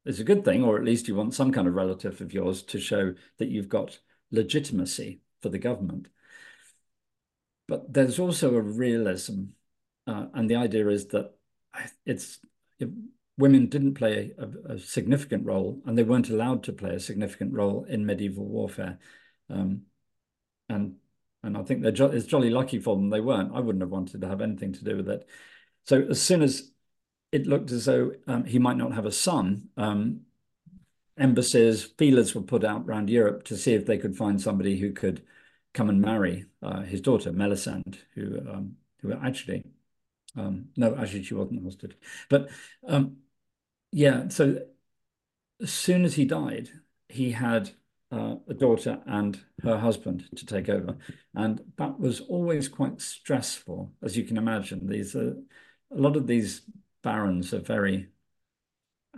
[0.05, 2.63] is a good thing, or at least you want some kind of relative of yours
[2.63, 4.01] to show that you've got
[4.33, 6.09] legitimacy for the government.
[7.69, 9.45] But there's also a realism,
[10.07, 11.35] uh, and the idea is that
[12.05, 12.39] it's
[13.39, 17.53] women didn't play a, a, significant role and they weren't allowed to play a significant
[17.53, 18.99] role in medieval warfare.
[19.49, 19.83] Um,
[20.69, 20.97] and
[21.43, 23.55] and I think they're jo it's jolly lucky for them they weren't.
[23.55, 25.29] I wouldn't have wanted to have anything to do with it.
[25.85, 26.71] So as soon as
[27.33, 30.21] it looked as though um, he might not have a son, um,
[31.19, 34.93] embassies, feelers were put out around Europe to see if they could find somebody who
[34.93, 35.25] could
[35.75, 39.65] come and marry uh, his daughter, Melisande, who um, who actually
[40.37, 41.97] um, no, actually, she wasn't hostage.
[42.29, 42.51] But
[42.87, 43.19] um,
[43.91, 44.61] yeah, so
[45.61, 46.71] as soon as he died,
[47.09, 47.71] he had
[48.11, 50.97] uh, a daughter and her husband to take over,
[51.35, 54.87] and that was always quite stressful, as you can imagine.
[54.87, 55.35] These uh,
[55.91, 56.63] a lot of these
[57.03, 58.09] barons are very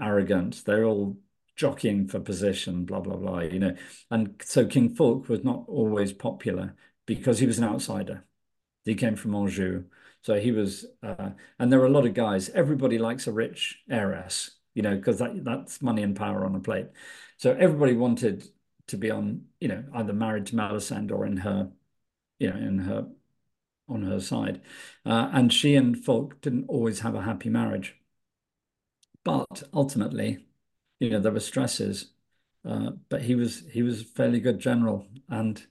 [0.01, 0.65] arrogant.
[0.65, 1.17] They're all
[1.57, 3.41] jockeying for position, blah blah blah.
[3.41, 3.77] You know,
[4.11, 6.75] and so King Fulk was not always popular
[7.07, 8.25] because he was an outsider.
[8.85, 9.85] He came from Anjou
[10.25, 12.49] so he was, uh, and there are a lot of guys.
[12.51, 16.61] Everybody likes a rich heiress, you know, because that that's money and power on a
[16.61, 16.89] plate.
[17.37, 18.49] So everybody wanted
[18.89, 21.71] to be on, you know, either married to Melisande or in her,
[22.39, 23.09] you know, in her
[23.89, 24.63] on her side.
[25.07, 27.97] Uh, and she and Fulk didn't always have a happy marriage.
[29.25, 30.47] But ultimately,
[31.01, 32.13] you know, there were stresses.
[32.65, 35.67] Uh, but he was he was a fairly good general, and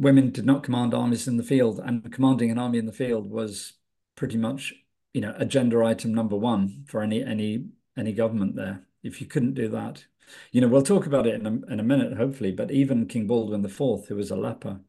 [0.00, 3.30] women did not command armies in the field, and commanding an army in the field
[3.30, 3.74] was
[4.16, 4.74] pretty much,
[5.14, 8.86] you know, agenda item number one for any any any government there.
[9.02, 10.06] If you couldn't do that,
[10.52, 12.52] you know, we'll talk about it in a, in a minute, hopefully.
[12.52, 14.80] But even King Baldwin IV, who was a leper,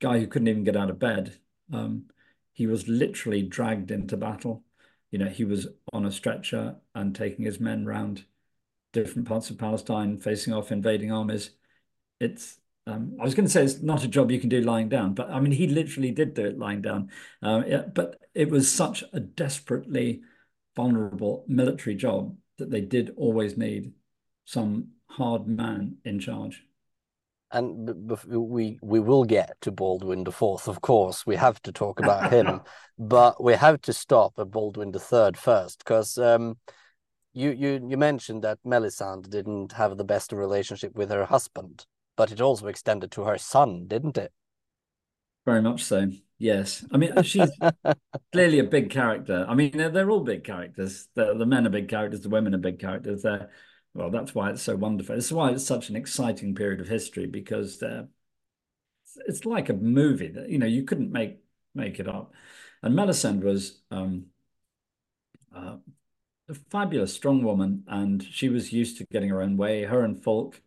[0.00, 1.38] guy who couldn't even get out of bed.
[1.72, 2.06] Um,
[2.52, 4.64] he was literally dragged into battle.
[5.10, 8.24] You know, he was on a stretcher and taking his men round
[8.92, 11.50] different parts of Palestine, facing off invading armies.
[12.20, 12.58] It's
[12.88, 15.12] um, I was going to say it's not a job you can do lying down,
[15.12, 17.10] but I mean he literally did do it lying down.
[17.42, 20.22] Um, yeah, but it was such a desperately
[20.74, 23.92] vulnerable military job that they did always need
[24.46, 26.64] some hard man in charge.
[27.50, 31.26] And we we will get to Baldwin the Fourth, of course.
[31.26, 32.60] We have to talk about him,
[32.98, 36.58] but we have to stop at Baldwin the Third first, because um,
[37.32, 41.86] you you you mentioned that Melisande didn't have the best relationship with her husband,
[42.18, 44.32] but it also extended to her son, didn't it?
[45.46, 46.10] Very much so.
[46.36, 47.50] Yes, I mean she's
[48.32, 49.46] clearly a big character.
[49.48, 51.08] I mean they're, they're all big characters.
[51.14, 52.20] The, the men are big characters.
[52.20, 53.22] The women are big characters.
[53.22, 53.50] They're
[53.94, 55.16] well, that's why it's so wonderful.
[55.16, 57.82] It's why it's such an exciting period of history because
[59.26, 61.38] it's like a movie that you know you couldn't make
[61.74, 62.34] make it up.
[62.82, 64.26] And Melisande was um,
[65.54, 65.76] uh,
[66.48, 69.84] a fabulous, strong woman, and she was used to getting her own way.
[69.84, 70.60] Her and Fulk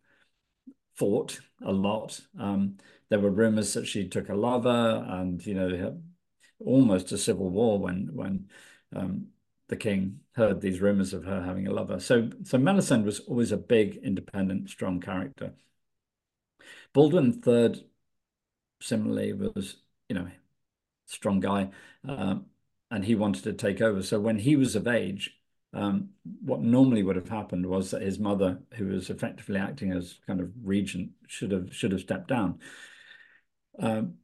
[1.02, 2.22] fought a lot.
[2.40, 2.78] Um,
[3.10, 6.00] there were rumors that she took a lover, and you know,
[6.60, 8.50] almost a civil war when when
[8.96, 9.26] um,
[9.68, 12.00] the king heard these rumors of her having a lover.
[12.00, 15.56] So, so Melisande was always a big, independent, strong character.
[16.94, 17.84] Baldwin III,
[18.80, 20.28] similarly, was you know,
[21.08, 21.72] strong guy,
[22.08, 22.46] um,
[22.92, 24.04] and he wanted to take over.
[24.04, 25.40] So when he was of age,
[25.74, 26.10] um,
[26.42, 30.42] what normally would have happened was that his mother, who was effectively acting as kind
[30.42, 32.60] of regent, should have should have stepped down.
[33.80, 34.16] Um,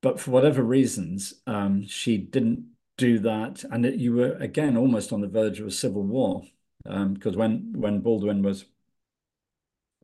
[0.00, 5.12] but for whatever reasons, um, she didn't do that, and it, you were again almost
[5.12, 6.44] on the verge of a civil war
[6.84, 8.64] because um, when when Baldwin was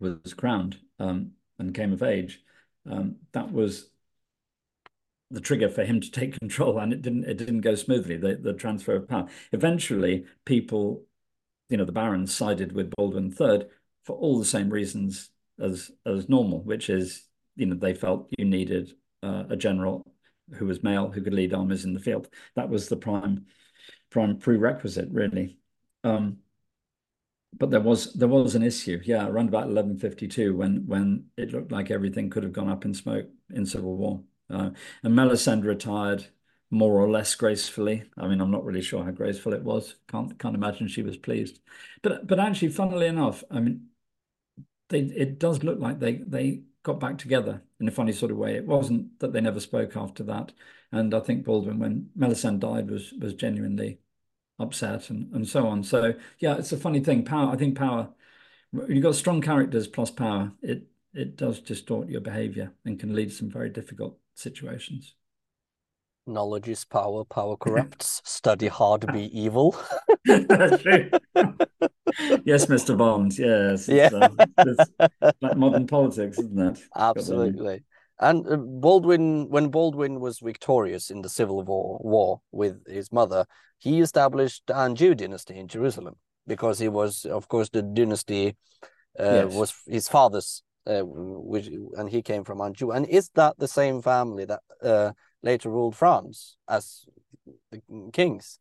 [0.01, 2.42] was crowned um, and came of age,
[2.90, 3.90] um, that was
[5.30, 8.16] the trigger for him to take control, and it didn't it didn't go smoothly.
[8.16, 9.28] The the transfer of power.
[9.52, 11.04] Eventually, people,
[11.68, 13.64] you know, the barons sided with Baldwin III
[14.04, 17.24] for all the same reasons as as normal, which is
[17.56, 20.04] you know they felt you needed uh, a general
[20.54, 22.28] who was male who could lead armies in the field.
[22.56, 23.46] That was the prime
[24.10, 25.58] prime prerequisite, really.
[26.04, 26.38] Um,
[27.58, 31.72] but there was there was an issue, yeah, around about 1152 when when it looked
[31.72, 34.22] like everything could have gone up in smoke in civil war.
[34.50, 34.70] Uh,
[35.02, 36.26] and Melisande retired
[36.70, 38.04] more or less gracefully.
[38.16, 39.96] I mean, I'm not really sure how graceful it was.
[40.08, 41.61] Can't can't imagine she was pleased.
[42.02, 43.88] But but actually, funnily enough, I mean,
[44.88, 48.38] they it does look like they they got back together in a funny sort of
[48.38, 48.56] way.
[48.56, 50.52] It wasn't that they never spoke after that.
[50.92, 54.00] And I think Baldwin, when Melisande died, was was genuinely
[54.58, 55.82] upset and, and so on.
[55.84, 57.24] So yeah, it's a funny thing.
[57.24, 58.11] Power, I think power,
[58.88, 63.30] you've got strong characters plus power, it it does distort your behavior and can lead
[63.30, 65.14] to some very difficult situations.
[66.27, 68.20] Knowledge is power, power corrupts.
[68.24, 69.77] Study hard, be evil.
[70.24, 71.11] That's true.
[72.44, 72.96] yes, Mr.
[72.96, 73.37] Bond.
[73.38, 73.88] Yes.
[73.88, 74.11] Yeah.
[74.59, 74.90] It's,
[75.40, 76.81] like modern politics, isn't it?
[76.94, 77.83] Absolutely.
[78.20, 83.46] And uh, Baldwin, when Baldwin was victorious in the civil war, war with his mother,
[83.79, 88.57] he established the Anjou dynasty in Jerusalem because he was, of course, the dynasty
[89.18, 89.55] uh, yes.
[89.55, 92.90] was his father's uh, which and he came from Anjou.
[92.90, 97.05] And is that the same family that uh, later ruled France as
[97.70, 98.59] the kings?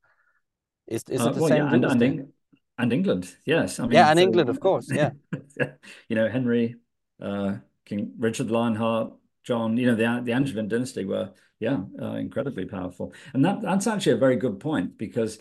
[0.88, 1.64] Is is uh, it the well, same?
[1.64, 2.34] Yeah, and, and,
[2.78, 3.80] and, England, yes.
[3.80, 5.12] I mean, yeah, and so, England, of course, yeah.
[6.10, 6.76] you know, Henry,
[7.22, 9.14] uh, King Richard Lionheart,
[9.44, 9.78] John.
[9.78, 14.14] You know, the the Angevin dynasty were yeah uh, incredibly powerful, and that that's actually
[14.14, 15.40] a very good point because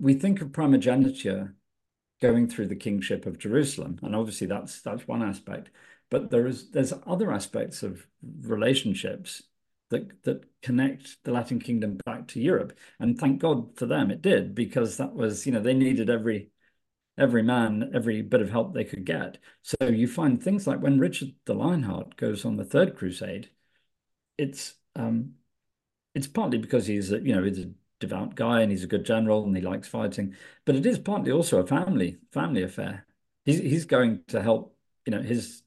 [0.00, 1.54] we think of primogeniture
[2.20, 3.98] going through the kingship of Jerusalem.
[4.02, 5.70] And obviously that's that's one aspect.
[6.10, 8.06] But there is there's other aspects of
[8.42, 9.42] relationships
[9.90, 12.76] that that connect the Latin kingdom back to Europe.
[12.98, 16.50] And thank God for them it did, because that was, you know, they needed every
[17.18, 19.38] every man, every bit of help they could get.
[19.62, 23.50] So you find things like when Richard the Lionheart goes on the third crusade,
[24.38, 25.34] it's um
[26.14, 29.04] it's partly because he's a, you know he's a devout guy and he's a good
[29.04, 30.34] general and he likes fighting.
[30.64, 33.06] But it is partly also a family family affair.
[33.44, 34.76] He's he's going to help
[35.06, 35.62] you know his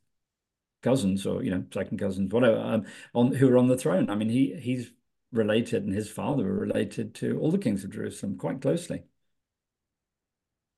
[0.82, 4.10] cousins or you know second cousins whatever um, on who are on the throne.
[4.10, 4.92] I mean he he's
[5.32, 9.04] related and his father were related to all the kings of Jerusalem quite closely.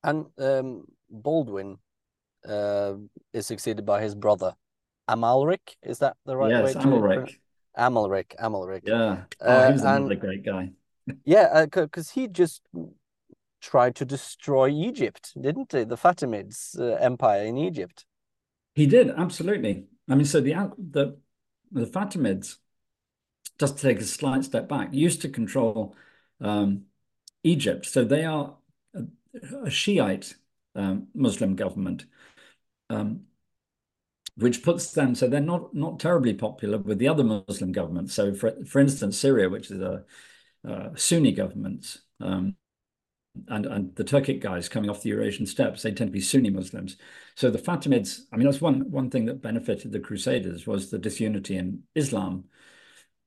[0.02, 1.78] And um, Baldwin
[2.46, 2.94] uh,
[3.32, 4.54] is succeeded by his brother
[5.08, 5.76] Amalric.
[5.82, 6.72] Is that the right yes, way?
[6.72, 7.38] Yes, Amalric.
[7.76, 8.36] Amalric.
[8.38, 8.82] Amalric.
[8.84, 9.24] Yeah.
[9.40, 10.70] Oh, uh, he was another great guy
[11.24, 12.62] yeah, because uh, he just
[13.60, 15.84] tried to destroy Egypt, didn't he?
[15.84, 18.04] The Fatimids uh, empire in Egypt.
[18.74, 19.86] He did absolutely.
[20.08, 21.18] I mean, so the the
[21.72, 22.56] the Fatimids
[23.58, 25.96] just to take a slight step back, used to control
[26.40, 26.82] um,
[27.42, 27.86] Egypt.
[27.86, 28.56] So they are
[28.94, 29.02] a,
[29.64, 30.34] a Shiite
[30.74, 32.06] um, Muslim government,
[32.90, 33.22] um,
[34.36, 38.14] which puts them so they're not not terribly popular with the other Muslim governments.
[38.14, 40.04] So, for for instance, Syria, which is a,
[40.96, 42.56] Sunni government, um,
[43.48, 46.50] and and the Turkic guys coming off the Eurasian steppes, they tend to be Sunni
[46.50, 46.96] Muslims.
[47.34, 50.98] So the Fatimids, I mean, that's one one thing that benefited the Crusaders was the
[50.98, 52.44] disunity in Islam,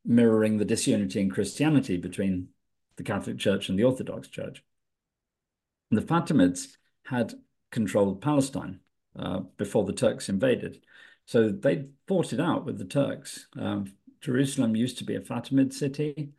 [0.05, 2.49] mirroring the disunity in Christianity between
[2.95, 4.63] the Catholic Church and the Orthodox Church.
[5.91, 7.33] And the Fatimids had
[7.71, 8.79] controlled Palestine
[9.17, 10.81] uh, before the Turks invaded.
[11.25, 13.47] So they fought it out with the Turks.
[13.57, 16.31] Um, Jerusalem used to be a Fatimid city.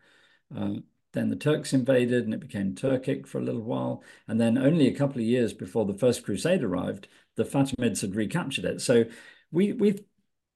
[0.54, 0.76] Uh,
[1.12, 4.02] then the Turks invaded and it became Turkic for a little while.
[4.26, 8.14] And then only a couple of years before the First Crusade arrived, the Fatimids had
[8.14, 8.80] recaptured it.
[8.80, 9.04] So
[9.50, 10.04] we we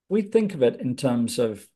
[0.09, 1.67] we think of it in terms of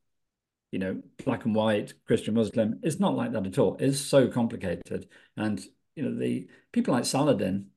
[0.71, 2.79] you know black and white Christian Muslim.
[2.83, 3.77] It's not like that at all.
[3.79, 5.07] It's so complicated.
[5.35, 5.63] And
[5.95, 7.71] you know the people like Saladin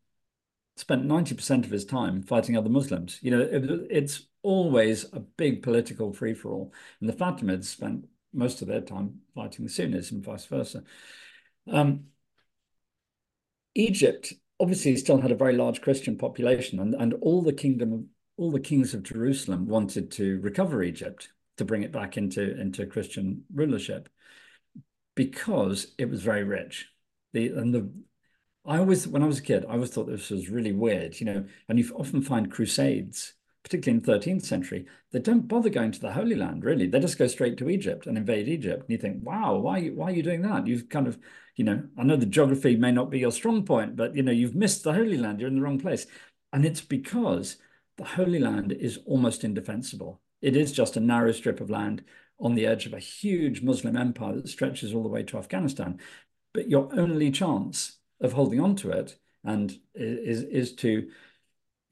[0.76, 3.18] spent 90% of his time fighting other Muslims.
[3.22, 6.74] You know, it, it's always a big political free for all.
[7.01, 10.82] And the Fatimids spent most of their time fighting the Sunnis and vice versa.
[11.70, 12.04] Um,
[13.74, 18.50] Egypt obviously still had a very large Christian population, and, and all the kingdom, all
[18.50, 23.44] the kings of Jerusalem wanted to recover Egypt to bring it back into, into Christian
[23.52, 24.08] rulership
[25.14, 26.88] because it was very rich.
[27.32, 27.90] The and the
[28.64, 31.26] I always, when I was a kid, I always thought this was really weird, you
[31.26, 35.92] know, and you often find crusades particularly in the 13th century, they don't bother going
[35.92, 36.86] to the Holy Land, really.
[36.86, 38.82] They just go straight to Egypt and invade Egypt.
[38.82, 40.66] And you think, wow, why, why are you doing that?
[40.66, 41.18] You've kind of,
[41.56, 44.32] you know, I know the geography may not be your strong point, but, you know,
[44.32, 45.40] you've missed the Holy Land.
[45.40, 46.06] You're in the wrong place.
[46.52, 47.56] And it's because
[47.96, 50.20] the Holy Land is almost indefensible.
[50.40, 52.02] It is just a narrow strip of land
[52.40, 56.00] on the edge of a huge Muslim empire that stretches all the way to Afghanistan.
[56.54, 61.11] But your only chance of holding on to it and is, is to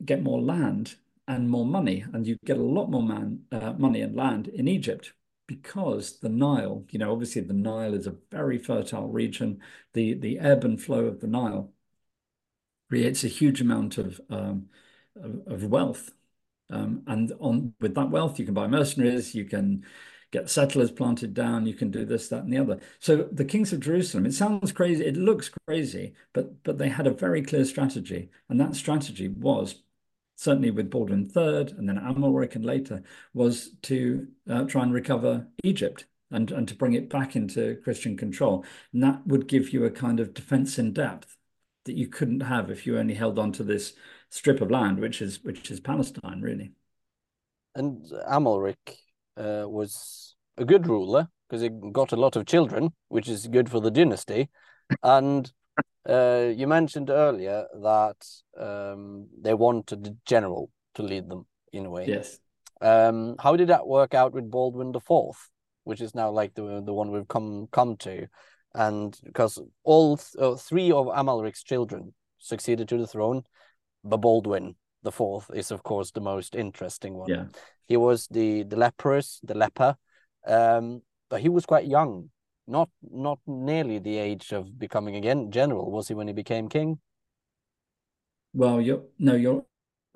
[0.05, 0.95] get more land
[1.29, 4.66] and more money, and you get a lot more man, uh, money and land in
[4.66, 5.12] Egypt
[5.47, 9.61] because the Nile, you know, obviously the Nile is a very fertile region.
[9.93, 11.72] The the ebb and flow of the Nile
[12.89, 14.68] creates a huge amount of um,
[15.16, 16.11] of, of, wealth,
[16.70, 19.85] um, and on with that wealth, you can buy mercenaries, you can
[20.31, 22.79] get settlers planted down, you can do this, that, and the other.
[23.01, 27.07] So the kings of Jerusalem, it sounds crazy, it looks crazy, but but they had
[27.07, 29.83] a very clear strategy, and that strategy was
[30.39, 33.03] certainly with Baldwin III and then Amalric and later,
[33.34, 38.16] was to uh, try and recover Egypt and, and to bring it back into Christian
[38.16, 38.64] control.
[38.93, 41.36] And that would give you a kind of defense in depth
[41.86, 43.95] that you couldn't have if you only held on to this
[44.30, 46.70] strip of land, which is which is Palestine, really.
[47.74, 48.76] And Amalric
[49.36, 53.68] uh, was a good ruler because he got a lot of children, which is good
[53.68, 54.51] for the dynasty.
[55.03, 55.51] And
[56.09, 58.17] uh, you mentioned earlier that
[58.59, 62.07] um, they wanted the general to lead them in a way.
[62.07, 62.39] Yes.
[62.81, 65.51] Um, how did that work out with Baldwin the Fourth,
[65.85, 68.27] which is now like the the one we've come come to,
[68.75, 73.43] and because all th uh, three of Amalric's children succeeded to the throne,
[74.05, 77.29] but Baldwin the Fourth is of course the most interesting one.
[77.29, 77.45] Yeah.
[77.87, 79.97] He was the the leprous, the leper,
[80.47, 82.31] um, but he was quite young
[82.69, 86.99] not not nearly the age of becoming again general was he when he became king?
[88.55, 89.64] Well you're no you're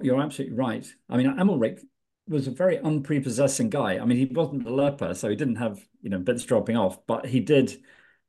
[0.01, 0.87] you're absolutely right.
[1.09, 1.81] I mean amalric
[2.29, 3.99] was a very unprepossessing guy.
[3.99, 7.05] I mean he wasn't a leper so he didn't have you know bits dropping off
[7.07, 7.83] but he did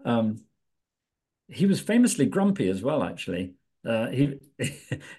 [0.06, 0.44] um
[1.48, 3.54] he was famously grumpy as well actually
[3.86, 4.40] uh, he,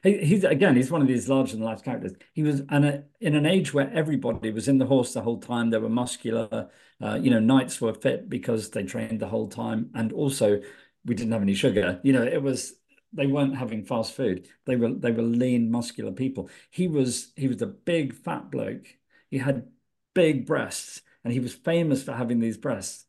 [0.02, 2.12] he he's again he's one of these larger than life characters.
[2.32, 5.70] He was an, in an age where everybody was in the horse the whole time.
[5.70, 6.70] They were muscular.
[7.02, 10.60] Uh, you know, knights were fit because they trained the whole time, and also
[11.04, 12.00] we didn't have any sugar.
[12.02, 12.74] You know, it was
[13.12, 14.48] they weren't having fast food.
[14.66, 16.50] They were they were lean, muscular people.
[16.70, 18.86] He was he was a big fat bloke.
[19.30, 19.66] He had
[20.14, 23.04] big breasts, and he was famous for having these breasts.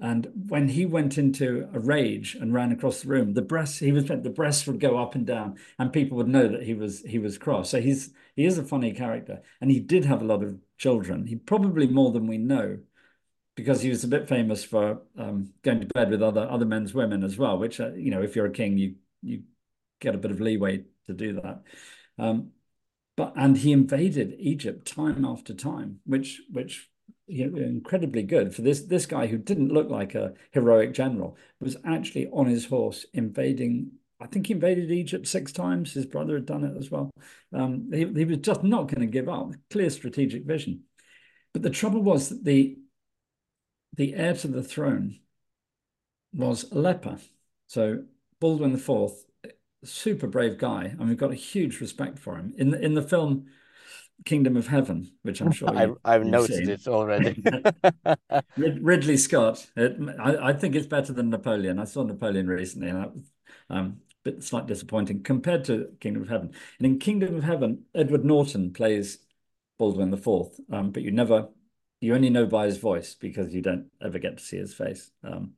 [0.00, 3.92] And when he went into a rage and ran across the room, the breasts he
[3.92, 7.02] was the breasts would go up and down, and people would know that he was
[7.02, 7.70] he was cross.
[7.70, 11.26] So he's he is a funny character, and he did have a lot of children.
[11.26, 12.78] He probably more than we know,
[13.56, 16.94] because he was a bit famous for um, going to bed with other other men's
[16.94, 17.58] women as well.
[17.58, 19.42] Which uh, you know, if you're a king, you you
[20.00, 21.62] get a bit of leeway to do that.
[22.18, 22.52] Um,
[23.16, 26.89] but and he invaded Egypt time after time, which which
[27.30, 32.28] incredibly good for this this guy who didn't look like a heroic general was actually
[32.32, 35.94] on his horse invading I think he invaded Egypt six times.
[35.94, 37.10] His brother had done it as well.
[37.54, 39.52] Um, he, he was just not going to give up.
[39.70, 40.82] Clear strategic vision.
[41.54, 42.76] But the trouble was that the
[43.96, 45.18] the heir to the throne
[46.32, 47.18] was a leper.
[47.66, 48.04] So
[48.40, 49.10] Baldwin IV,
[49.84, 52.54] super brave guy, and we've got a huge respect for him.
[52.56, 53.46] In the, in the film
[54.24, 56.70] Kingdom of Heaven, which I'm sure you, I, have noticed seen.
[56.70, 57.42] it already.
[58.56, 59.66] Ridley Scott.
[59.76, 61.78] It, I, I, think it's better than Napoleon.
[61.78, 63.30] I saw Napoleon recently, and that was
[63.70, 66.52] um, a bit slightly disappointing compared to Kingdom of Heaven.
[66.78, 69.18] And in Kingdom of Heaven, Edward Norton plays
[69.78, 70.26] Baldwin IV,
[70.70, 71.48] um, but you never,
[72.00, 75.10] you only know by his voice because you don't ever get to see his face.
[75.24, 75.52] Um,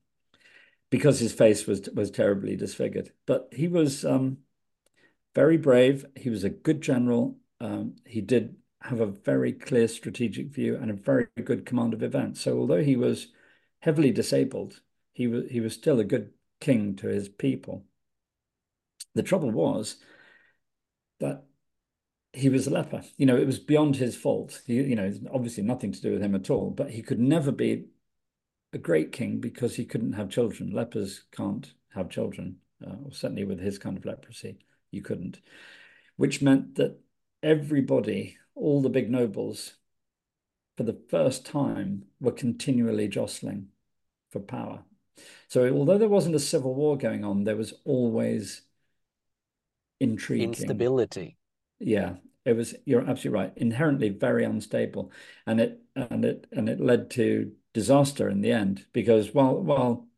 [0.92, 3.10] because his face was was terribly disfigured.
[3.26, 4.38] But he was um,
[5.34, 6.04] very brave.
[6.14, 7.38] He was a good general.
[7.62, 12.02] Um, he did have a very clear strategic view and a very good command of
[12.02, 12.40] events.
[12.40, 13.28] So although he was
[13.78, 14.80] heavily disabled,
[15.12, 17.84] he was he was still a good king to his people.
[19.14, 19.96] The trouble was
[21.20, 21.44] that
[22.32, 23.04] he was a leper.
[23.16, 24.62] You know, it was beyond his fault.
[24.66, 26.70] He, you know, obviously nothing to do with him at all.
[26.70, 27.86] But he could never be
[28.72, 30.70] a great king because he couldn't have children.
[30.70, 34.58] Lepers can't have children, uh, or certainly with his kind of leprosy,
[34.90, 35.40] you couldn't.
[36.16, 36.98] Which meant that
[37.42, 39.74] everybody, all the big nobles,
[40.76, 43.68] for the first time, were continually jostling
[44.30, 44.84] for power.
[45.48, 48.62] So although there wasn't a civil war going on, there was always
[50.00, 51.36] intrigue, instability.
[51.78, 52.74] Yeah, it was.
[52.84, 53.52] You're absolutely right.
[53.56, 55.12] Inherently very unstable,
[55.46, 60.08] and it and it and it led to disaster in the end because while while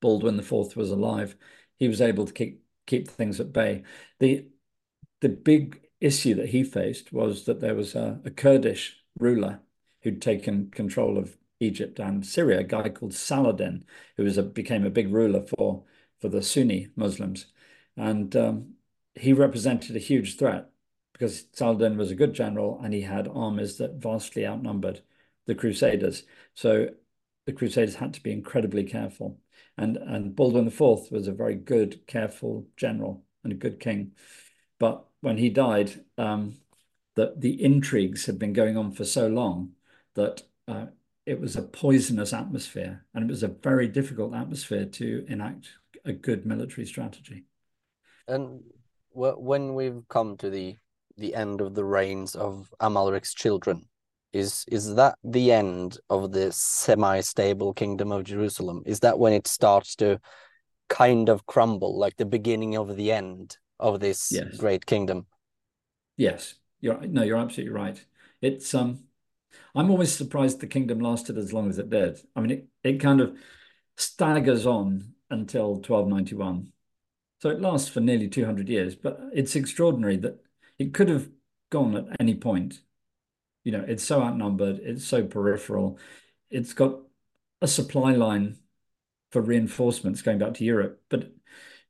[0.00, 1.36] Baldwin IV was alive,
[1.78, 3.84] he was able to keep keep things at bay.
[4.20, 4.48] The
[5.20, 9.60] the big issue that he faced was that there was a, a Kurdish ruler
[10.02, 13.84] who'd taken control of Egypt and Syria, a guy called Saladin,
[14.16, 15.84] who was a, became a big ruler for
[16.20, 17.46] for the Sunni Muslims,
[17.96, 18.74] and um,
[19.14, 20.70] he represented a huge threat
[21.12, 25.00] because Saladin was a good general and he had armies that vastly outnumbered
[25.46, 26.22] the Crusaders.
[26.54, 26.90] So
[27.46, 29.40] the Crusaders had to be incredibly careful.
[29.76, 34.12] And, and Baldwin IV was a very good, careful general and a good king.
[34.78, 36.56] But when he died, um,
[37.14, 39.72] the, the intrigues had been going on for so long
[40.14, 40.86] that uh,
[41.26, 43.04] it was a poisonous atmosphere.
[43.14, 45.68] And it was a very difficult atmosphere to enact
[46.04, 47.44] a good military strategy.
[48.26, 48.62] And
[49.12, 50.76] when we've come to the
[51.16, 53.88] the end of the reigns of Amalric's children,
[54.32, 58.82] is is that the end of the semi-stable kingdom of Jerusalem?
[58.86, 60.20] Is that when it starts to
[60.88, 64.56] kind of crumble, like the beginning of the end of this yes.
[64.56, 65.26] great kingdom?
[66.16, 68.04] Yes, you're no, you're absolutely right.
[68.40, 69.04] It's um,
[69.74, 72.20] I'm always surprised the kingdom lasted as long as it did.
[72.34, 73.36] I mean, it it kind of
[73.96, 76.72] staggers on until 1291,
[77.40, 78.94] so it lasts for nearly 200 years.
[78.94, 80.42] But it's extraordinary that
[80.78, 81.28] it could have
[81.70, 82.80] gone at any point
[83.68, 85.98] you know, it's so outnumbered, it's so peripheral.
[86.48, 87.00] It's got
[87.60, 88.56] a supply line
[89.30, 91.30] for reinforcements going back to Europe, but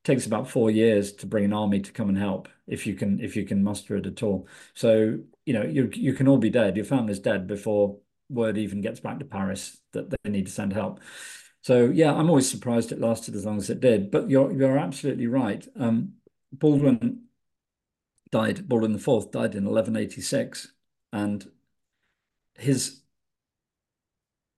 [0.04, 3.20] takes about four years to bring an army to come and help if you can
[3.20, 4.48] if you can muster it at all.
[4.74, 6.76] So you know you you can all be dead.
[6.76, 7.98] Your family's dead before
[8.30, 11.00] word even gets back to Paris that they need to send help.
[11.62, 14.10] So yeah, I'm always surprised it lasted as long as it did.
[14.10, 15.66] But you're you're absolutely right.
[15.76, 16.14] Um,
[16.52, 17.24] Baldwin
[18.30, 18.68] died.
[18.68, 20.72] Baldwin the Fourth died in 1186,
[21.12, 21.50] and
[22.54, 23.00] his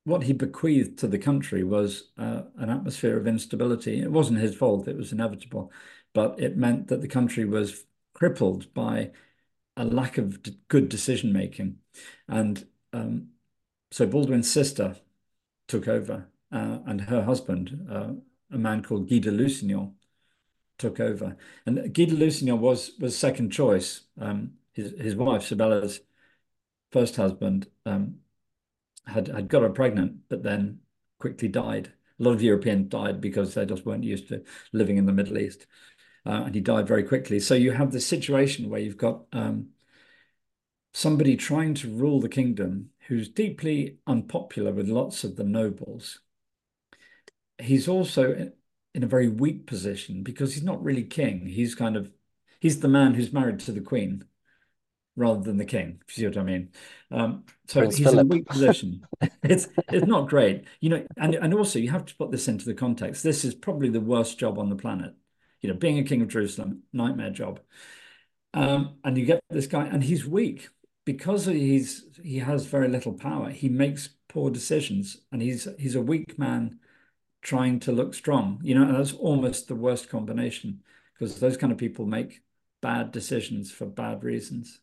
[0.04, 4.00] what he bequeathed to the country was uh, an atmosphere of instability.
[4.00, 5.72] It wasn't his fault; it was inevitable,
[6.12, 7.84] but it meant that the country was
[8.14, 9.12] crippled by
[9.76, 11.78] a lack of good decision making,
[12.28, 13.28] and um,
[13.90, 14.96] so Baldwin's sister
[15.68, 18.12] took over, uh, and her husband, uh,
[18.52, 19.94] a man called Guy de Lusignan,
[20.78, 21.36] took over.
[21.66, 24.02] And Guy de Lusignan was was second choice.
[24.20, 26.00] Um, his his wife Sibylla's
[26.92, 28.20] first husband um,
[29.06, 30.80] had had got her pregnant, but then
[31.18, 31.92] quickly died.
[32.18, 34.42] A lot of Europeans died because they just weren't used to
[34.72, 35.66] living in the Middle East,
[36.26, 37.40] uh, and he died very quickly.
[37.40, 39.70] So you have this situation where you've got um,
[40.92, 46.20] somebody trying to rule the kingdom who's deeply unpopular with lots of the nobles.
[47.58, 48.50] He's also
[48.94, 51.46] in a very weak position because he's not really king.
[51.46, 52.10] He's kind of
[52.60, 54.24] he's the man who's married to the queen
[55.20, 56.00] rather than the king.
[56.08, 56.70] If you see what I mean.
[57.10, 58.26] Um, so Prince he's Philip.
[58.26, 59.06] in a weak position.
[59.42, 61.06] it's it's not great, you know.
[61.16, 63.22] And and also you have to put this into the context.
[63.22, 65.14] This is probably the worst job on the planet.
[65.60, 67.60] You know, being a king of Jerusalem, nightmare job.
[68.54, 70.68] Um, and you get this guy, and he's weak
[71.04, 73.50] because he's he has very little power.
[73.50, 76.80] He makes poor decisions, and he's he's a weak man
[77.42, 78.60] trying to look strong.
[78.62, 82.42] You know, and that's almost the worst combination because those kind of people make
[82.80, 84.80] bad decisions for bad reasons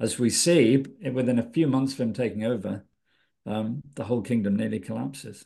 [0.00, 2.84] as we see within a few months of him taking over,
[3.46, 5.44] um, the whole kingdom nearly collapses.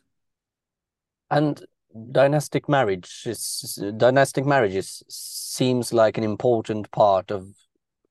[1.30, 1.64] And
[2.10, 7.48] dynastic marriage is dynastic marriages seems like an important part of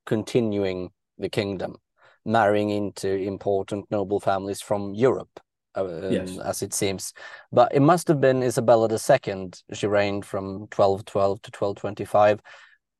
[0.06, 1.78] continuing the kingdom,
[2.26, 5.40] marrying into important noble families from Europe.
[5.74, 6.38] Uh, yes.
[6.40, 7.14] as it seems.
[7.50, 9.52] But it must have been Isabella II.
[9.72, 12.42] She reigned from 1212 to 1225,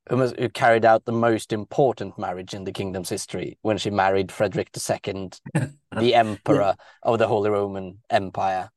[0.10, 4.70] who, carried out the most important marriage in the kingdom's history when she married Frederick
[4.76, 5.30] II,
[5.98, 8.70] the emperor of the Holy Roman Empire.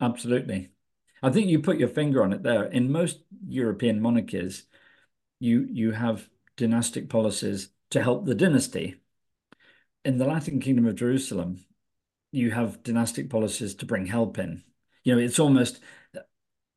[0.00, 0.70] Absolutely.
[1.22, 2.64] I think you put your finger on it there.
[2.64, 4.64] In most European monarchies,
[5.38, 8.96] you you have dynastic policies to help the dynasty.
[10.04, 11.64] In the Latin Kingdom of Jerusalem,
[12.32, 14.64] you have dynastic policies to bring help in.
[15.04, 15.80] You know, it's almost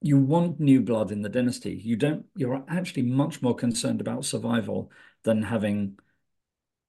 [0.06, 1.74] you want new blood in the dynasty.
[1.74, 2.28] You don't.
[2.36, 4.92] You're actually much more concerned about survival
[5.24, 5.98] than having,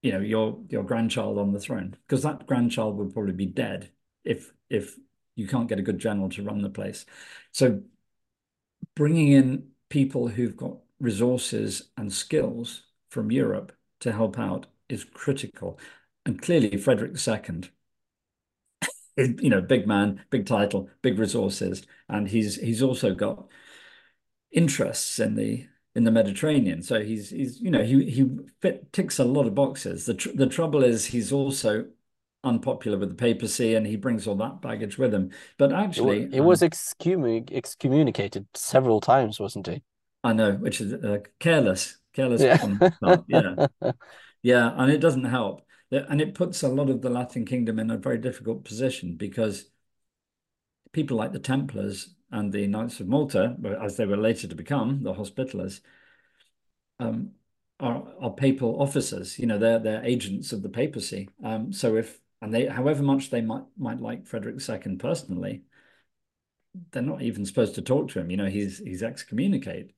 [0.03, 3.89] you know, your your grandchild on the throne because that grandchild would probably be dead
[4.23, 4.95] if if
[5.35, 7.07] you can't get a good general to run the place.
[7.51, 7.81] So
[8.93, 15.79] bringing in people who've got resources and skills from Europe to help out is critical.
[16.23, 17.71] And clearly, Frederick II
[19.17, 23.47] you know, big man, big title, big resources, and he's he's also got
[24.51, 26.83] interests in the in the Mediterranean.
[26.83, 28.29] So he's he's you know he he
[28.61, 30.05] fit, ticks a lot of boxes.
[30.05, 31.87] The tr the trouble is he's also
[32.43, 35.31] unpopular with the papacy and he brings all that baggage with him.
[35.57, 36.69] But actually, it, was um,
[37.51, 39.83] excommunicated several times, wasn't he?
[40.23, 42.41] I know, which is uh, careless, careless.
[42.41, 43.17] Yeah.
[43.27, 43.67] yeah,
[44.41, 45.61] yeah, and it doesn't help.
[45.91, 49.69] And it puts a lot of the Latin kingdom in a very difficult position because
[50.91, 55.03] people like the Templars and the Knights of Malta, as they were later to become
[55.03, 55.79] the Hospitallers,
[56.99, 57.31] um,
[57.79, 59.37] are, are papal officers.
[59.39, 61.29] You know, they're they're agents of the papacy.
[61.43, 65.63] Um, so if and they, however much they might might like Frederick II personally,
[66.91, 68.29] they're not even supposed to talk to him.
[68.29, 69.91] You know, he's he's excommunicate.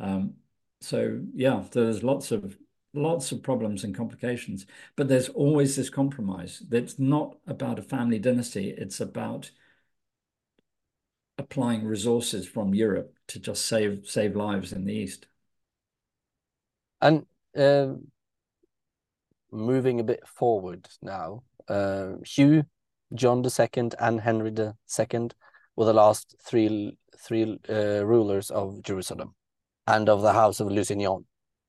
[0.00, 0.34] Um,
[0.80, 2.56] so yeah, there's lots of
[2.94, 4.66] lots of problems and complications,
[4.96, 6.62] but there's always this compromise.
[6.68, 8.70] That's not about a family dynasty.
[8.70, 9.50] It's about
[11.38, 15.26] applying resources from Europe to just save save lives in the East.
[17.00, 17.26] And
[17.56, 17.94] uh,
[19.50, 22.64] moving a bit forward now, uh, Hugh,
[23.14, 25.30] John II, and Henry II
[25.76, 29.34] were the last three three uh, rulers of Jerusalem
[29.86, 31.24] and of the house of Lusignan,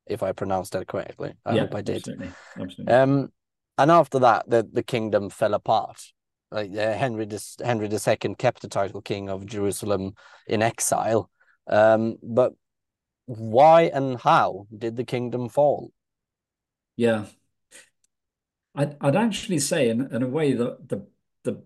[0.08, 1.34] if I pronounced that correctly.
[1.46, 1.98] I yeah, hope I did.
[1.98, 2.30] Absolutely.
[2.60, 2.94] absolutely.
[2.94, 3.32] Um,
[3.78, 6.02] and after that, the, the kingdom fell apart.
[6.52, 7.28] Like uh, Henry
[7.64, 10.14] Henry II kept the title king of Jerusalem
[10.48, 11.30] in exile.
[11.68, 12.54] Um, but
[13.26, 15.92] why and how did the kingdom fall?
[16.96, 17.26] Yeah,
[18.76, 21.08] I'd, I'd actually say, in, in a way, that the
[21.44, 21.64] the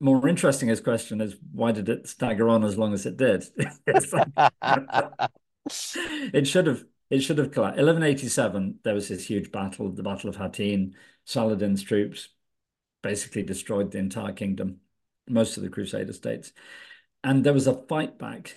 [0.00, 3.44] more interesting his question is why did it stagger on as long as it did?
[6.32, 7.78] it should have it should have collapsed.
[7.78, 10.94] 1187, there was this huge battle, the Battle of Hattin.
[11.24, 12.28] Saladin's troops
[13.02, 14.80] basically destroyed the entire kingdom,
[15.28, 16.52] most of the Crusader states.
[17.22, 18.56] And there was a fight back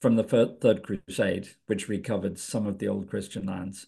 [0.00, 3.86] from the Third Crusade, which recovered some of the old Christian lands.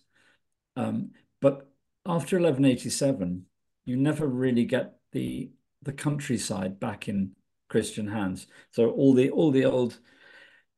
[0.77, 1.71] Um, but
[2.07, 3.47] after 1187,
[3.85, 5.51] you never really get the
[5.83, 7.35] the countryside back in
[7.69, 8.47] Christian hands.
[8.71, 9.99] So all the all the old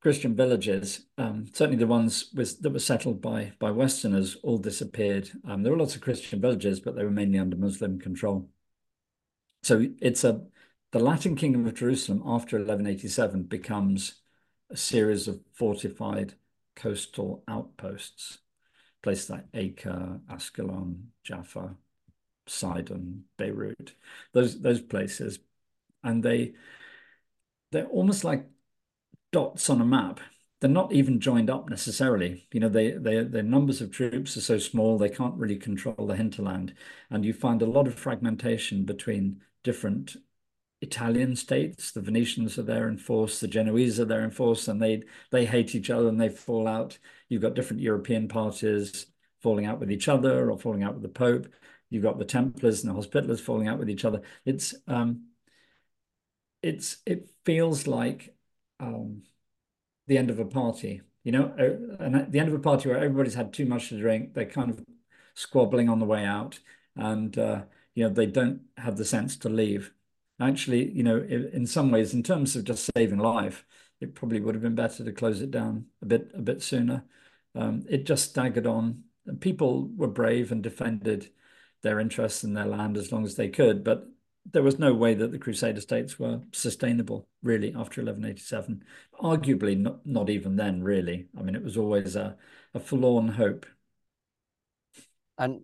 [0.05, 5.31] Christian villages, um, certainly the ones that were settled by by Westerners, all disappeared.
[5.49, 8.51] Um, there were lots of Christian villages, but they were mainly under Muslim control.
[9.63, 10.43] So it's a
[10.93, 14.21] the Latin Kingdom of Jerusalem after 1187 becomes
[14.71, 16.35] a series of fortified
[16.77, 18.39] coastal outposts
[19.03, 21.77] places like Acre, Ascalon, Jaffa,
[22.47, 23.95] Sidon, Beirut,
[24.33, 25.39] those those places,
[26.03, 26.53] and they
[27.71, 28.47] they're almost like
[29.35, 30.21] dots on a map.
[30.61, 32.47] They're not even joined up necessarily.
[32.53, 36.07] You know, they they their numbers of troops are so small they can't really control
[36.07, 36.75] the hinterland,
[37.11, 40.17] and you find a lot of fragmentation between different
[40.81, 41.91] Italian states.
[41.93, 45.45] The Venetians are there in force, the Genoese are there in force, and they they
[45.47, 46.99] hate each other and they fall out.
[47.29, 49.07] You've got different European parties
[49.43, 51.49] falling out with each other or falling out with the Pope.
[51.91, 54.23] You've got the Templars and the Hospitallers falling out with each other.
[54.45, 55.29] It's um,
[56.63, 58.34] it's it feels like
[58.85, 59.23] um,
[60.07, 62.89] the end of a party, you know, uh, and at the end of a party
[62.89, 64.85] where everybody's had too much to drink, they're kind of
[65.35, 66.61] squabbling on the way out,
[66.97, 67.63] and uh,
[67.95, 69.93] you know they don't have the sense to leave
[70.41, 73.65] actually, you know, in some ways, in terms of just saving life,
[74.01, 77.05] it probably would have been better to close it down a bit a bit sooner.
[77.55, 79.05] Um, it just staggered on.
[79.41, 81.31] People were brave and defended
[81.83, 84.09] their interests in their land as long as they could, but
[84.53, 88.85] there was no way that the Crusader states were sustainable, really, after 1187.
[89.21, 91.27] Arguably, not, not even then, really.
[91.39, 92.37] I mean, it was always a,
[92.75, 93.67] a forlorn hope.
[95.39, 95.63] And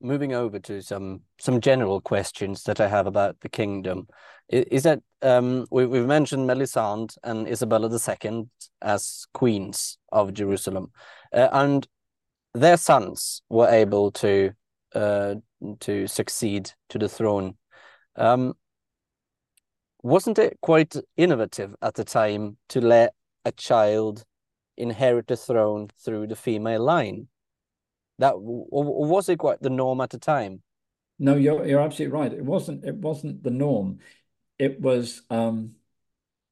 [0.00, 4.08] moving over to some some general questions that I have about the kingdom,
[4.48, 8.48] is, is that um, we, we've mentioned Melisande and Isabella II
[8.82, 10.90] as queens of Jerusalem,
[11.32, 11.86] uh, and
[12.54, 14.52] their sons were able to
[14.94, 15.36] uh,
[15.80, 17.56] to succeed to the throne
[20.02, 23.14] wasn't it quite innovative at the time to let
[23.44, 24.24] a child
[24.76, 27.28] inherit the throne through the female line?
[28.18, 30.62] That or was it quite the norm at the time?
[31.18, 32.32] No, you're you're absolutely right.
[32.32, 33.98] It wasn't it wasn't the norm.
[34.58, 35.74] It was um,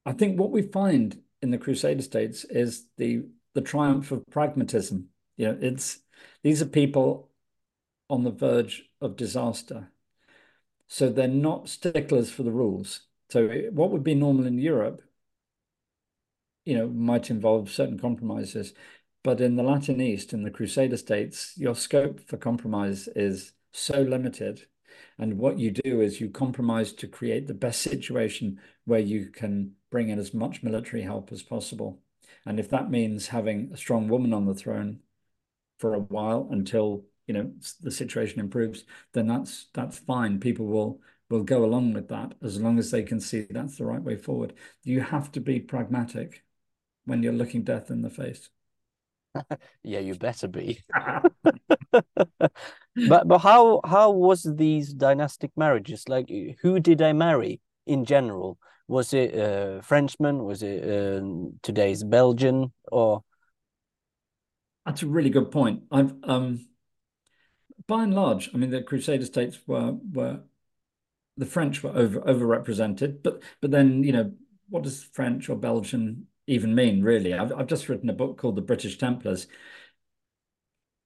[0.05, 5.09] I think what we find in the Crusader states is the the triumph of pragmatism.
[5.35, 5.99] You know, it's
[6.43, 7.29] these are people
[8.09, 9.91] on the verge of disaster.
[10.87, 13.01] So they're not sticklers for the rules.
[13.29, 15.01] So what would be normal in Europe,
[16.65, 18.73] you know, might involve certain compromises.
[19.23, 24.01] But in the Latin East, in the Crusader states, your scope for compromise is so
[24.01, 24.67] limited.
[25.17, 29.73] And what you do is you compromise to create the best situation where you can
[29.89, 31.99] bring in as much military help as possible.
[32.45, 35.01] And if that means having a strong woman on the throne
[35.77, 37.51] for a while until you know
[37.81, 40.39] the situation improves, then that's that's fine.
[40.39, 43.85] People will will go along with that as long as they can see that's the
[43.85, 44.53] right way forward.
[44.83, 46.43] You have to be pragmatic
[47.05, 48.49] when you're looking death in the face.
[49.83, 50.83] yeah, you better be.
[53.07, 56.07] but but how how was these dynastic marriages?
[56.07, 58.57] Like, who did I marry in general?
[58.87, 60.43] Was it a Frenchman?
[60.43, 61.21] Was it uh,
[61.61, 62.71] today's Belgian?
[62.91, 63.23] Or
[64.85, 65.83] that's a really good point.
[65.91, 66.65] I've um
[67.87, 70.41] by and large, I mean, the Crusader states were were
[71.37, 74.33] the French were over overrepresented, but but then you know
[74.69, 77.33] what does French or Belgian even mean really?
[77.33, 79.47] I've I've just written a book called The British Templars.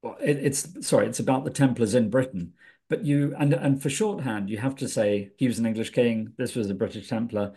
[0.02, 2.54] Well, it, it's sorry, it's about the Templars in Britain.
[2.90, 6.34] But you and and for shorthand, you have to say he was an English king.
[6.38, 7.54] This was a British Templar,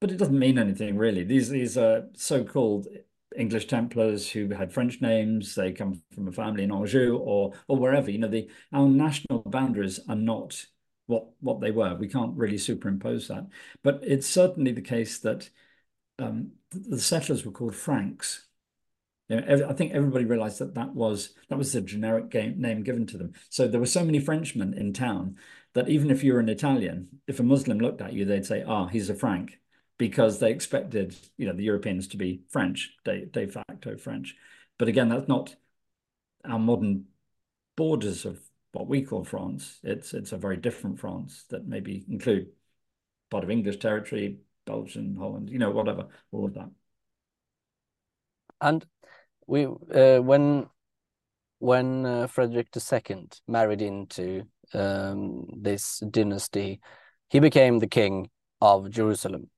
[0.00, 1.24] but it doesn't mean anything really.
[1.24, 2.88] These these are so-called
[3.36, 5.54] English Templars who had French names.
[5.54, 8.10] They come from a family in Anjou or or wherever.
[8.10, 10.64] You know, the our national boundaries are not
[11.06, 11.94] what what they were.
[11.94, 13.46] We can't really superimpose that.
[13.82, 15.50] But it's certainly the case that
[16.18, 18.46] um, the settlers were called Franks.
[19.28, 22.82] You know, I think everybody realized that that was that was the generic game, name
[22.82, 23.32] given to them.
[23.48, 25.36] So there were so many Frenchmen in town
[25.74, 28.62] that even if you were an Italian, if a Muslim looked at you, they'd say,
[28.62, 29.61] "Ah, he's a Frank."
[30.02, 34.34] Because they expected, you know, the Europeans to be French, de, de facto French.
[34.76, 35.54] But again, that's not
[36.44, 37.04] our modern
[37.76, 38.40] borders of
[38.72, 39.78] what we call France.
[39.84, 42.48] It's it's a very different France that maybe include
[43.30, 46.70] part of English territory, Belgium, Holland, you know, whatever, all of that.
[48.60, 48.84] And
[49.46, 50.68] we uh, when
[51.60, 56.80] when uh, Frederick II married into um, this dynasty,
[57.30, 58.30] he became the king
[58.60, 59.48] of Jerusalem.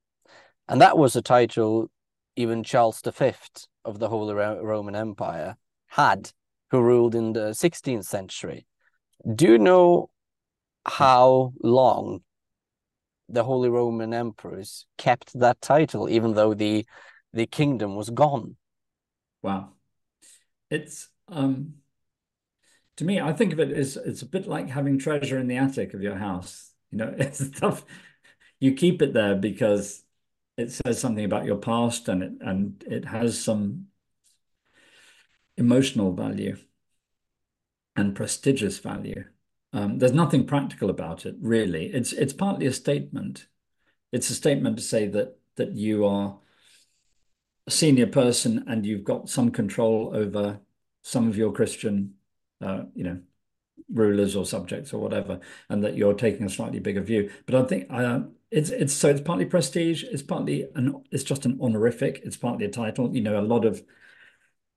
[0.69, 1.91] And that was a title
[2.37, 3.33] even Charles V
[3.85, 5.57] of the Holy Roman Empire
[5.89, 6.33] had,
[6.71, 8.67] who ruled in the 16th century.
[9.35, 10.11] Do you know
[10.87, 12.21] how long
[13.29, 16.87] the Holy Roman emperors kept that title, even though the
[17.33, 18.57] the kingdom was gone?
[19.43, 19.71] Wow,
[20.71, 21.75] it's um,
[22.97, 25.57] to me, I think of it as it's a bit like having treasure in the
[25.57, 26.71] attic of your house.
[26.91, 27.85] You know, it's tough.
[28.61, 30.04] You keep it there because
[30.57, 33.87] it says something about your past and it and it has some
[35.57, 36.57] emotional value
[37.97, 39.25] and prestigious value.
[39.73, 41.87] Um, there's nothing practical about it, really.
[41.87, 43.47] It's it's partly a statement.
[44.13, 46.39] It's a statement to say that that you are
[47.67, 50.61] a senior person and you've got some control over
[51.03, 52.15] some of your Christian,
[52.61, 53.21] uh, you know,
[53.93, 57.31] rulers or subjects or whatever, and that you're taking a slightly bigger view.
[57.47, 58.21] But I think uh,
[58.55, 60.05] it's it's so it's partly prestige.
[60.05, 62.21] It's partly an it's just an honorific.
[62.25, 63.13] It's partly a title.
[63.13, 63.83] You know, a lot of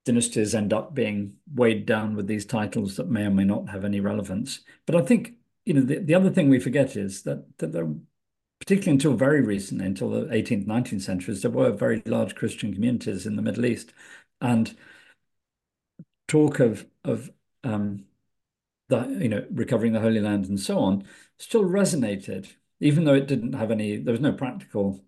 [0.04, 3.86] dynasties end up being weighed down with these titles that may or may not have
[3.86, 4.62] any relevance.
[4.88, 5.34] But I think
[5.66, 7.88] you know the, the other thing we forget is that that there,
[8.60, 13.28] particularly until very recently, until the 18th, 19th centuries, there were very large Christian communities
[13.28, 13.94] in the Middle East,
[14.42, 14.76] and
[16.28, 17.30] talk of of
[17.64, 18.06] um,
[18.90, 21.06] the you know recovering the Holy Land and so on
[21.38, 22.48] still resonated
[22.80, 25.04] even though it didn't have any, there was no practical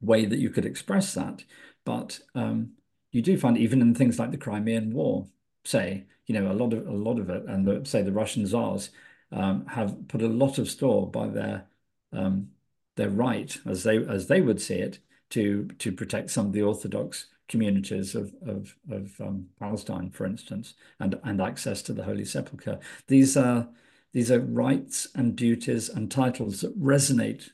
[0.00, 1.44] way that you could express that.
[1.84, 2.72] But um,
[3.12, 5.28] you do find even in things like the Crimean War,
[5.64, 8.46] say, you know, a lot of a lot of it, and the, say the Russian
[8.46, 8.90] czars
[9.32, 11.66] um, have put a lot of store by their
[12.12, 12.48] um,
[12.96, 14.98] their right, as they as they would see it,
[15.30, 20.74] to to protect some of the Orthodox communities of of, of um, Palestine, for instance,
[21.00, 22.78] and and access to the Holy Sepulchre.
[23.06, 23.68] These are
[24.12, 27.50] these are rights and duties and titles that resonate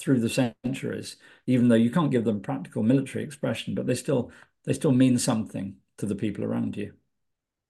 [0.00, 1.16] through the centuries,
[1.46, 4.30] even though you can't give them practical military expression, but they still
[4.64, 6.92] they still mean something to the people around you.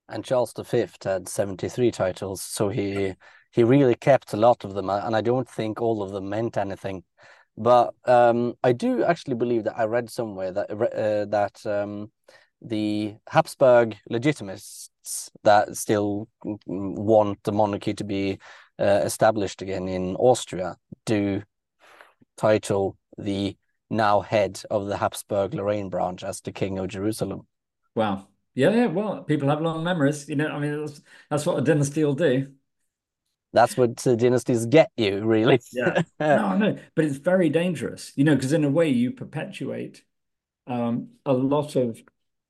[0.09, 3.15] And Charles V had 73 titles, so he
[3.53, 6.57] he really kept a lot of them, and I don't think all of them meant
[6.57, 7.03] anything.
[7.57, 12.11] But um, I do actually believe that I read somewhere that uh, that um,
[12.63, 14.90] the Habsburg legitimists
[15.45, 16.29] that still
[16.67, 18.39] want the monarchy to be
[18.79, 21.43] uh, established again in Austria do
[22.37, 23.57] title the
[23.91, 27.47] now head of the Habsburg Lorraine branch as the King of Jerusalem.
[27.95, 28.29] Wow.
[28.55, 28.87] Yeah, yeah.
[28.87, 30.29] Well, people have long memories.
[30.29, 32.53] You know, I mean, that's, that's what a dynasty will do.
[33.53, 35.61] That's what uh, dynasties get you, really.
[35.73, 36.03] yeah.
[36.21, 38.13] No, no, but it's very dangerous.
[38.17, 40.05] You know, because in a way you perpetuate
[40.67, 42.01] um, a lot of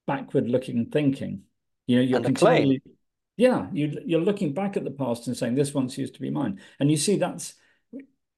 [0.07, 1.43] backward-looking thinking.
[1.91, 2.83] You know, you're continually,
[3.37, 6.31] yeah, you you're looking back at the past and saying this once used to be
[6.31, 7.55] mine, and you see that's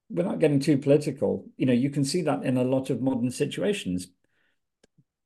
[0.09, 1.45] without getting too political.
[1.59, 4.07] You know, you can see that in a lot of modern situations.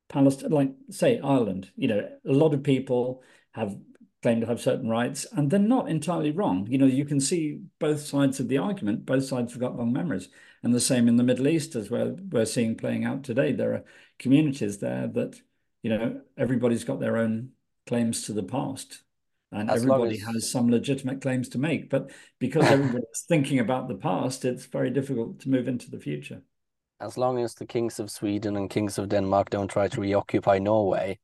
[0.08, 3.22] Palestine, like say Ireland, you know, a lot of people
[3.52, 3.76] have
[4.24, 6.66] claimed to have certain rights, and they're not entirely wrong.
[6.68, 9.06] You know, you can see both sides of the argument.
[9.06, 10.30] Both sides have got long memories,
[10.64, 12.16] and the same in the Middle East as well.
[12.28, 13.52] We're seeing playing out today.
[13.52, 13.84] There are
[14.18, 15.40] communities there that
[15.84, 17.52] you know everybody's got their own
[17.86, 19.02] claims to the past,
[19.52, 20.34] and as everybody as...
[20.34, 21.90] has some legitimate claims to make.
[21.90, 26.42] But because everybody's thinking about the past, it's very difficult to move into the future
[27.00, 30.58] as long as the kings of Sweden and kings of Denmark don't try to reoccupy
[30.58, 31.18] Norway,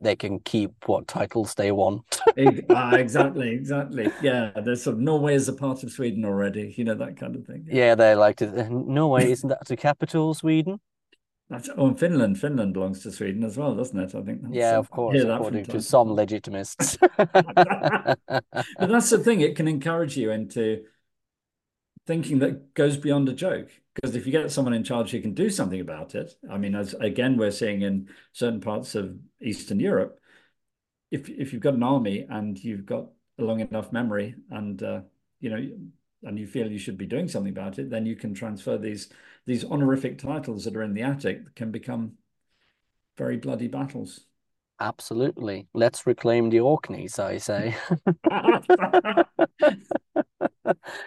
[0.00, 2.20] they can keep what titles they want.
[2.70, 4.10] ah, exactly, exactly.
[4.22, 7.34] Yeah, there's sort of Norway is a part of Sweden already, you know, that kind
[7.34, 7.66] of thing.
[7.68, 8.68] Yeah, they like to.
[8.70, 10.80] Norway isn't that the capital, Sweden?
[11.50, 12.38] That's oh, and Finland.
[12.38, 14.14] Finland belongs to Sweden as well, doesn't it?
[14.14, 14.42] I think.
[14.50, 16.98] yeah, of course, according to some legitimists.
[17.16, 20.84] but that's the thing; it can encourage you into
[22.06, 23.70] thinking that goes beyond a joke.
[23.94, 26.74] Because if you get someone in charge who can do something about it, I mean,
[26.74, 30.20] as again we're seeing in certain parts of Eastern Europe,
[31.10, 33.06] if if you've got an army and you've got
[33.38, 35.00] a long enough memory and uh,
[35.40, 35.68] you know
[36.24, 39.08] and you feel you should be doing something about it, then you can transfer these
[39.48, 42.12] these honorific titles that are in the attic can become
[43.16, 44.20] very bloody battles.
[44.78, 45.66] Absolutely.
[45.72, 47.74] Let's reclaim the Orkneys, I say.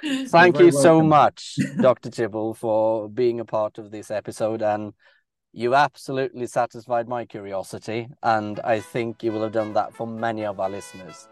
[0.28, 2.10] Thank you so much, Dr.
[2.10, 4.64] Tibble, for being a part of this episode.
[4.64, 4.94] And
[5.54, 8.10] you absolutely satisfied my curiosity.
[8.24, 11.30] And I think you will have done that for many of our listeners.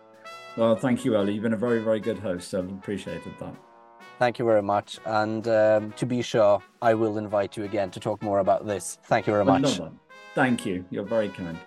[0.56, 1.34] Well, thank you, Ellie.
[1.34, 2.54] You've been a very, very good host.
[2.54, 3.56] I've appreciated that.
[4.20, 5.00] Thank you very much.
[5.06, 8.98] And um, to be sure, I will invite you again to talk more about this.
[9.06, 9.80] Thank you very much.
[10.36, 10.84] Thank you.
[10.92, 11.58] You're very kind.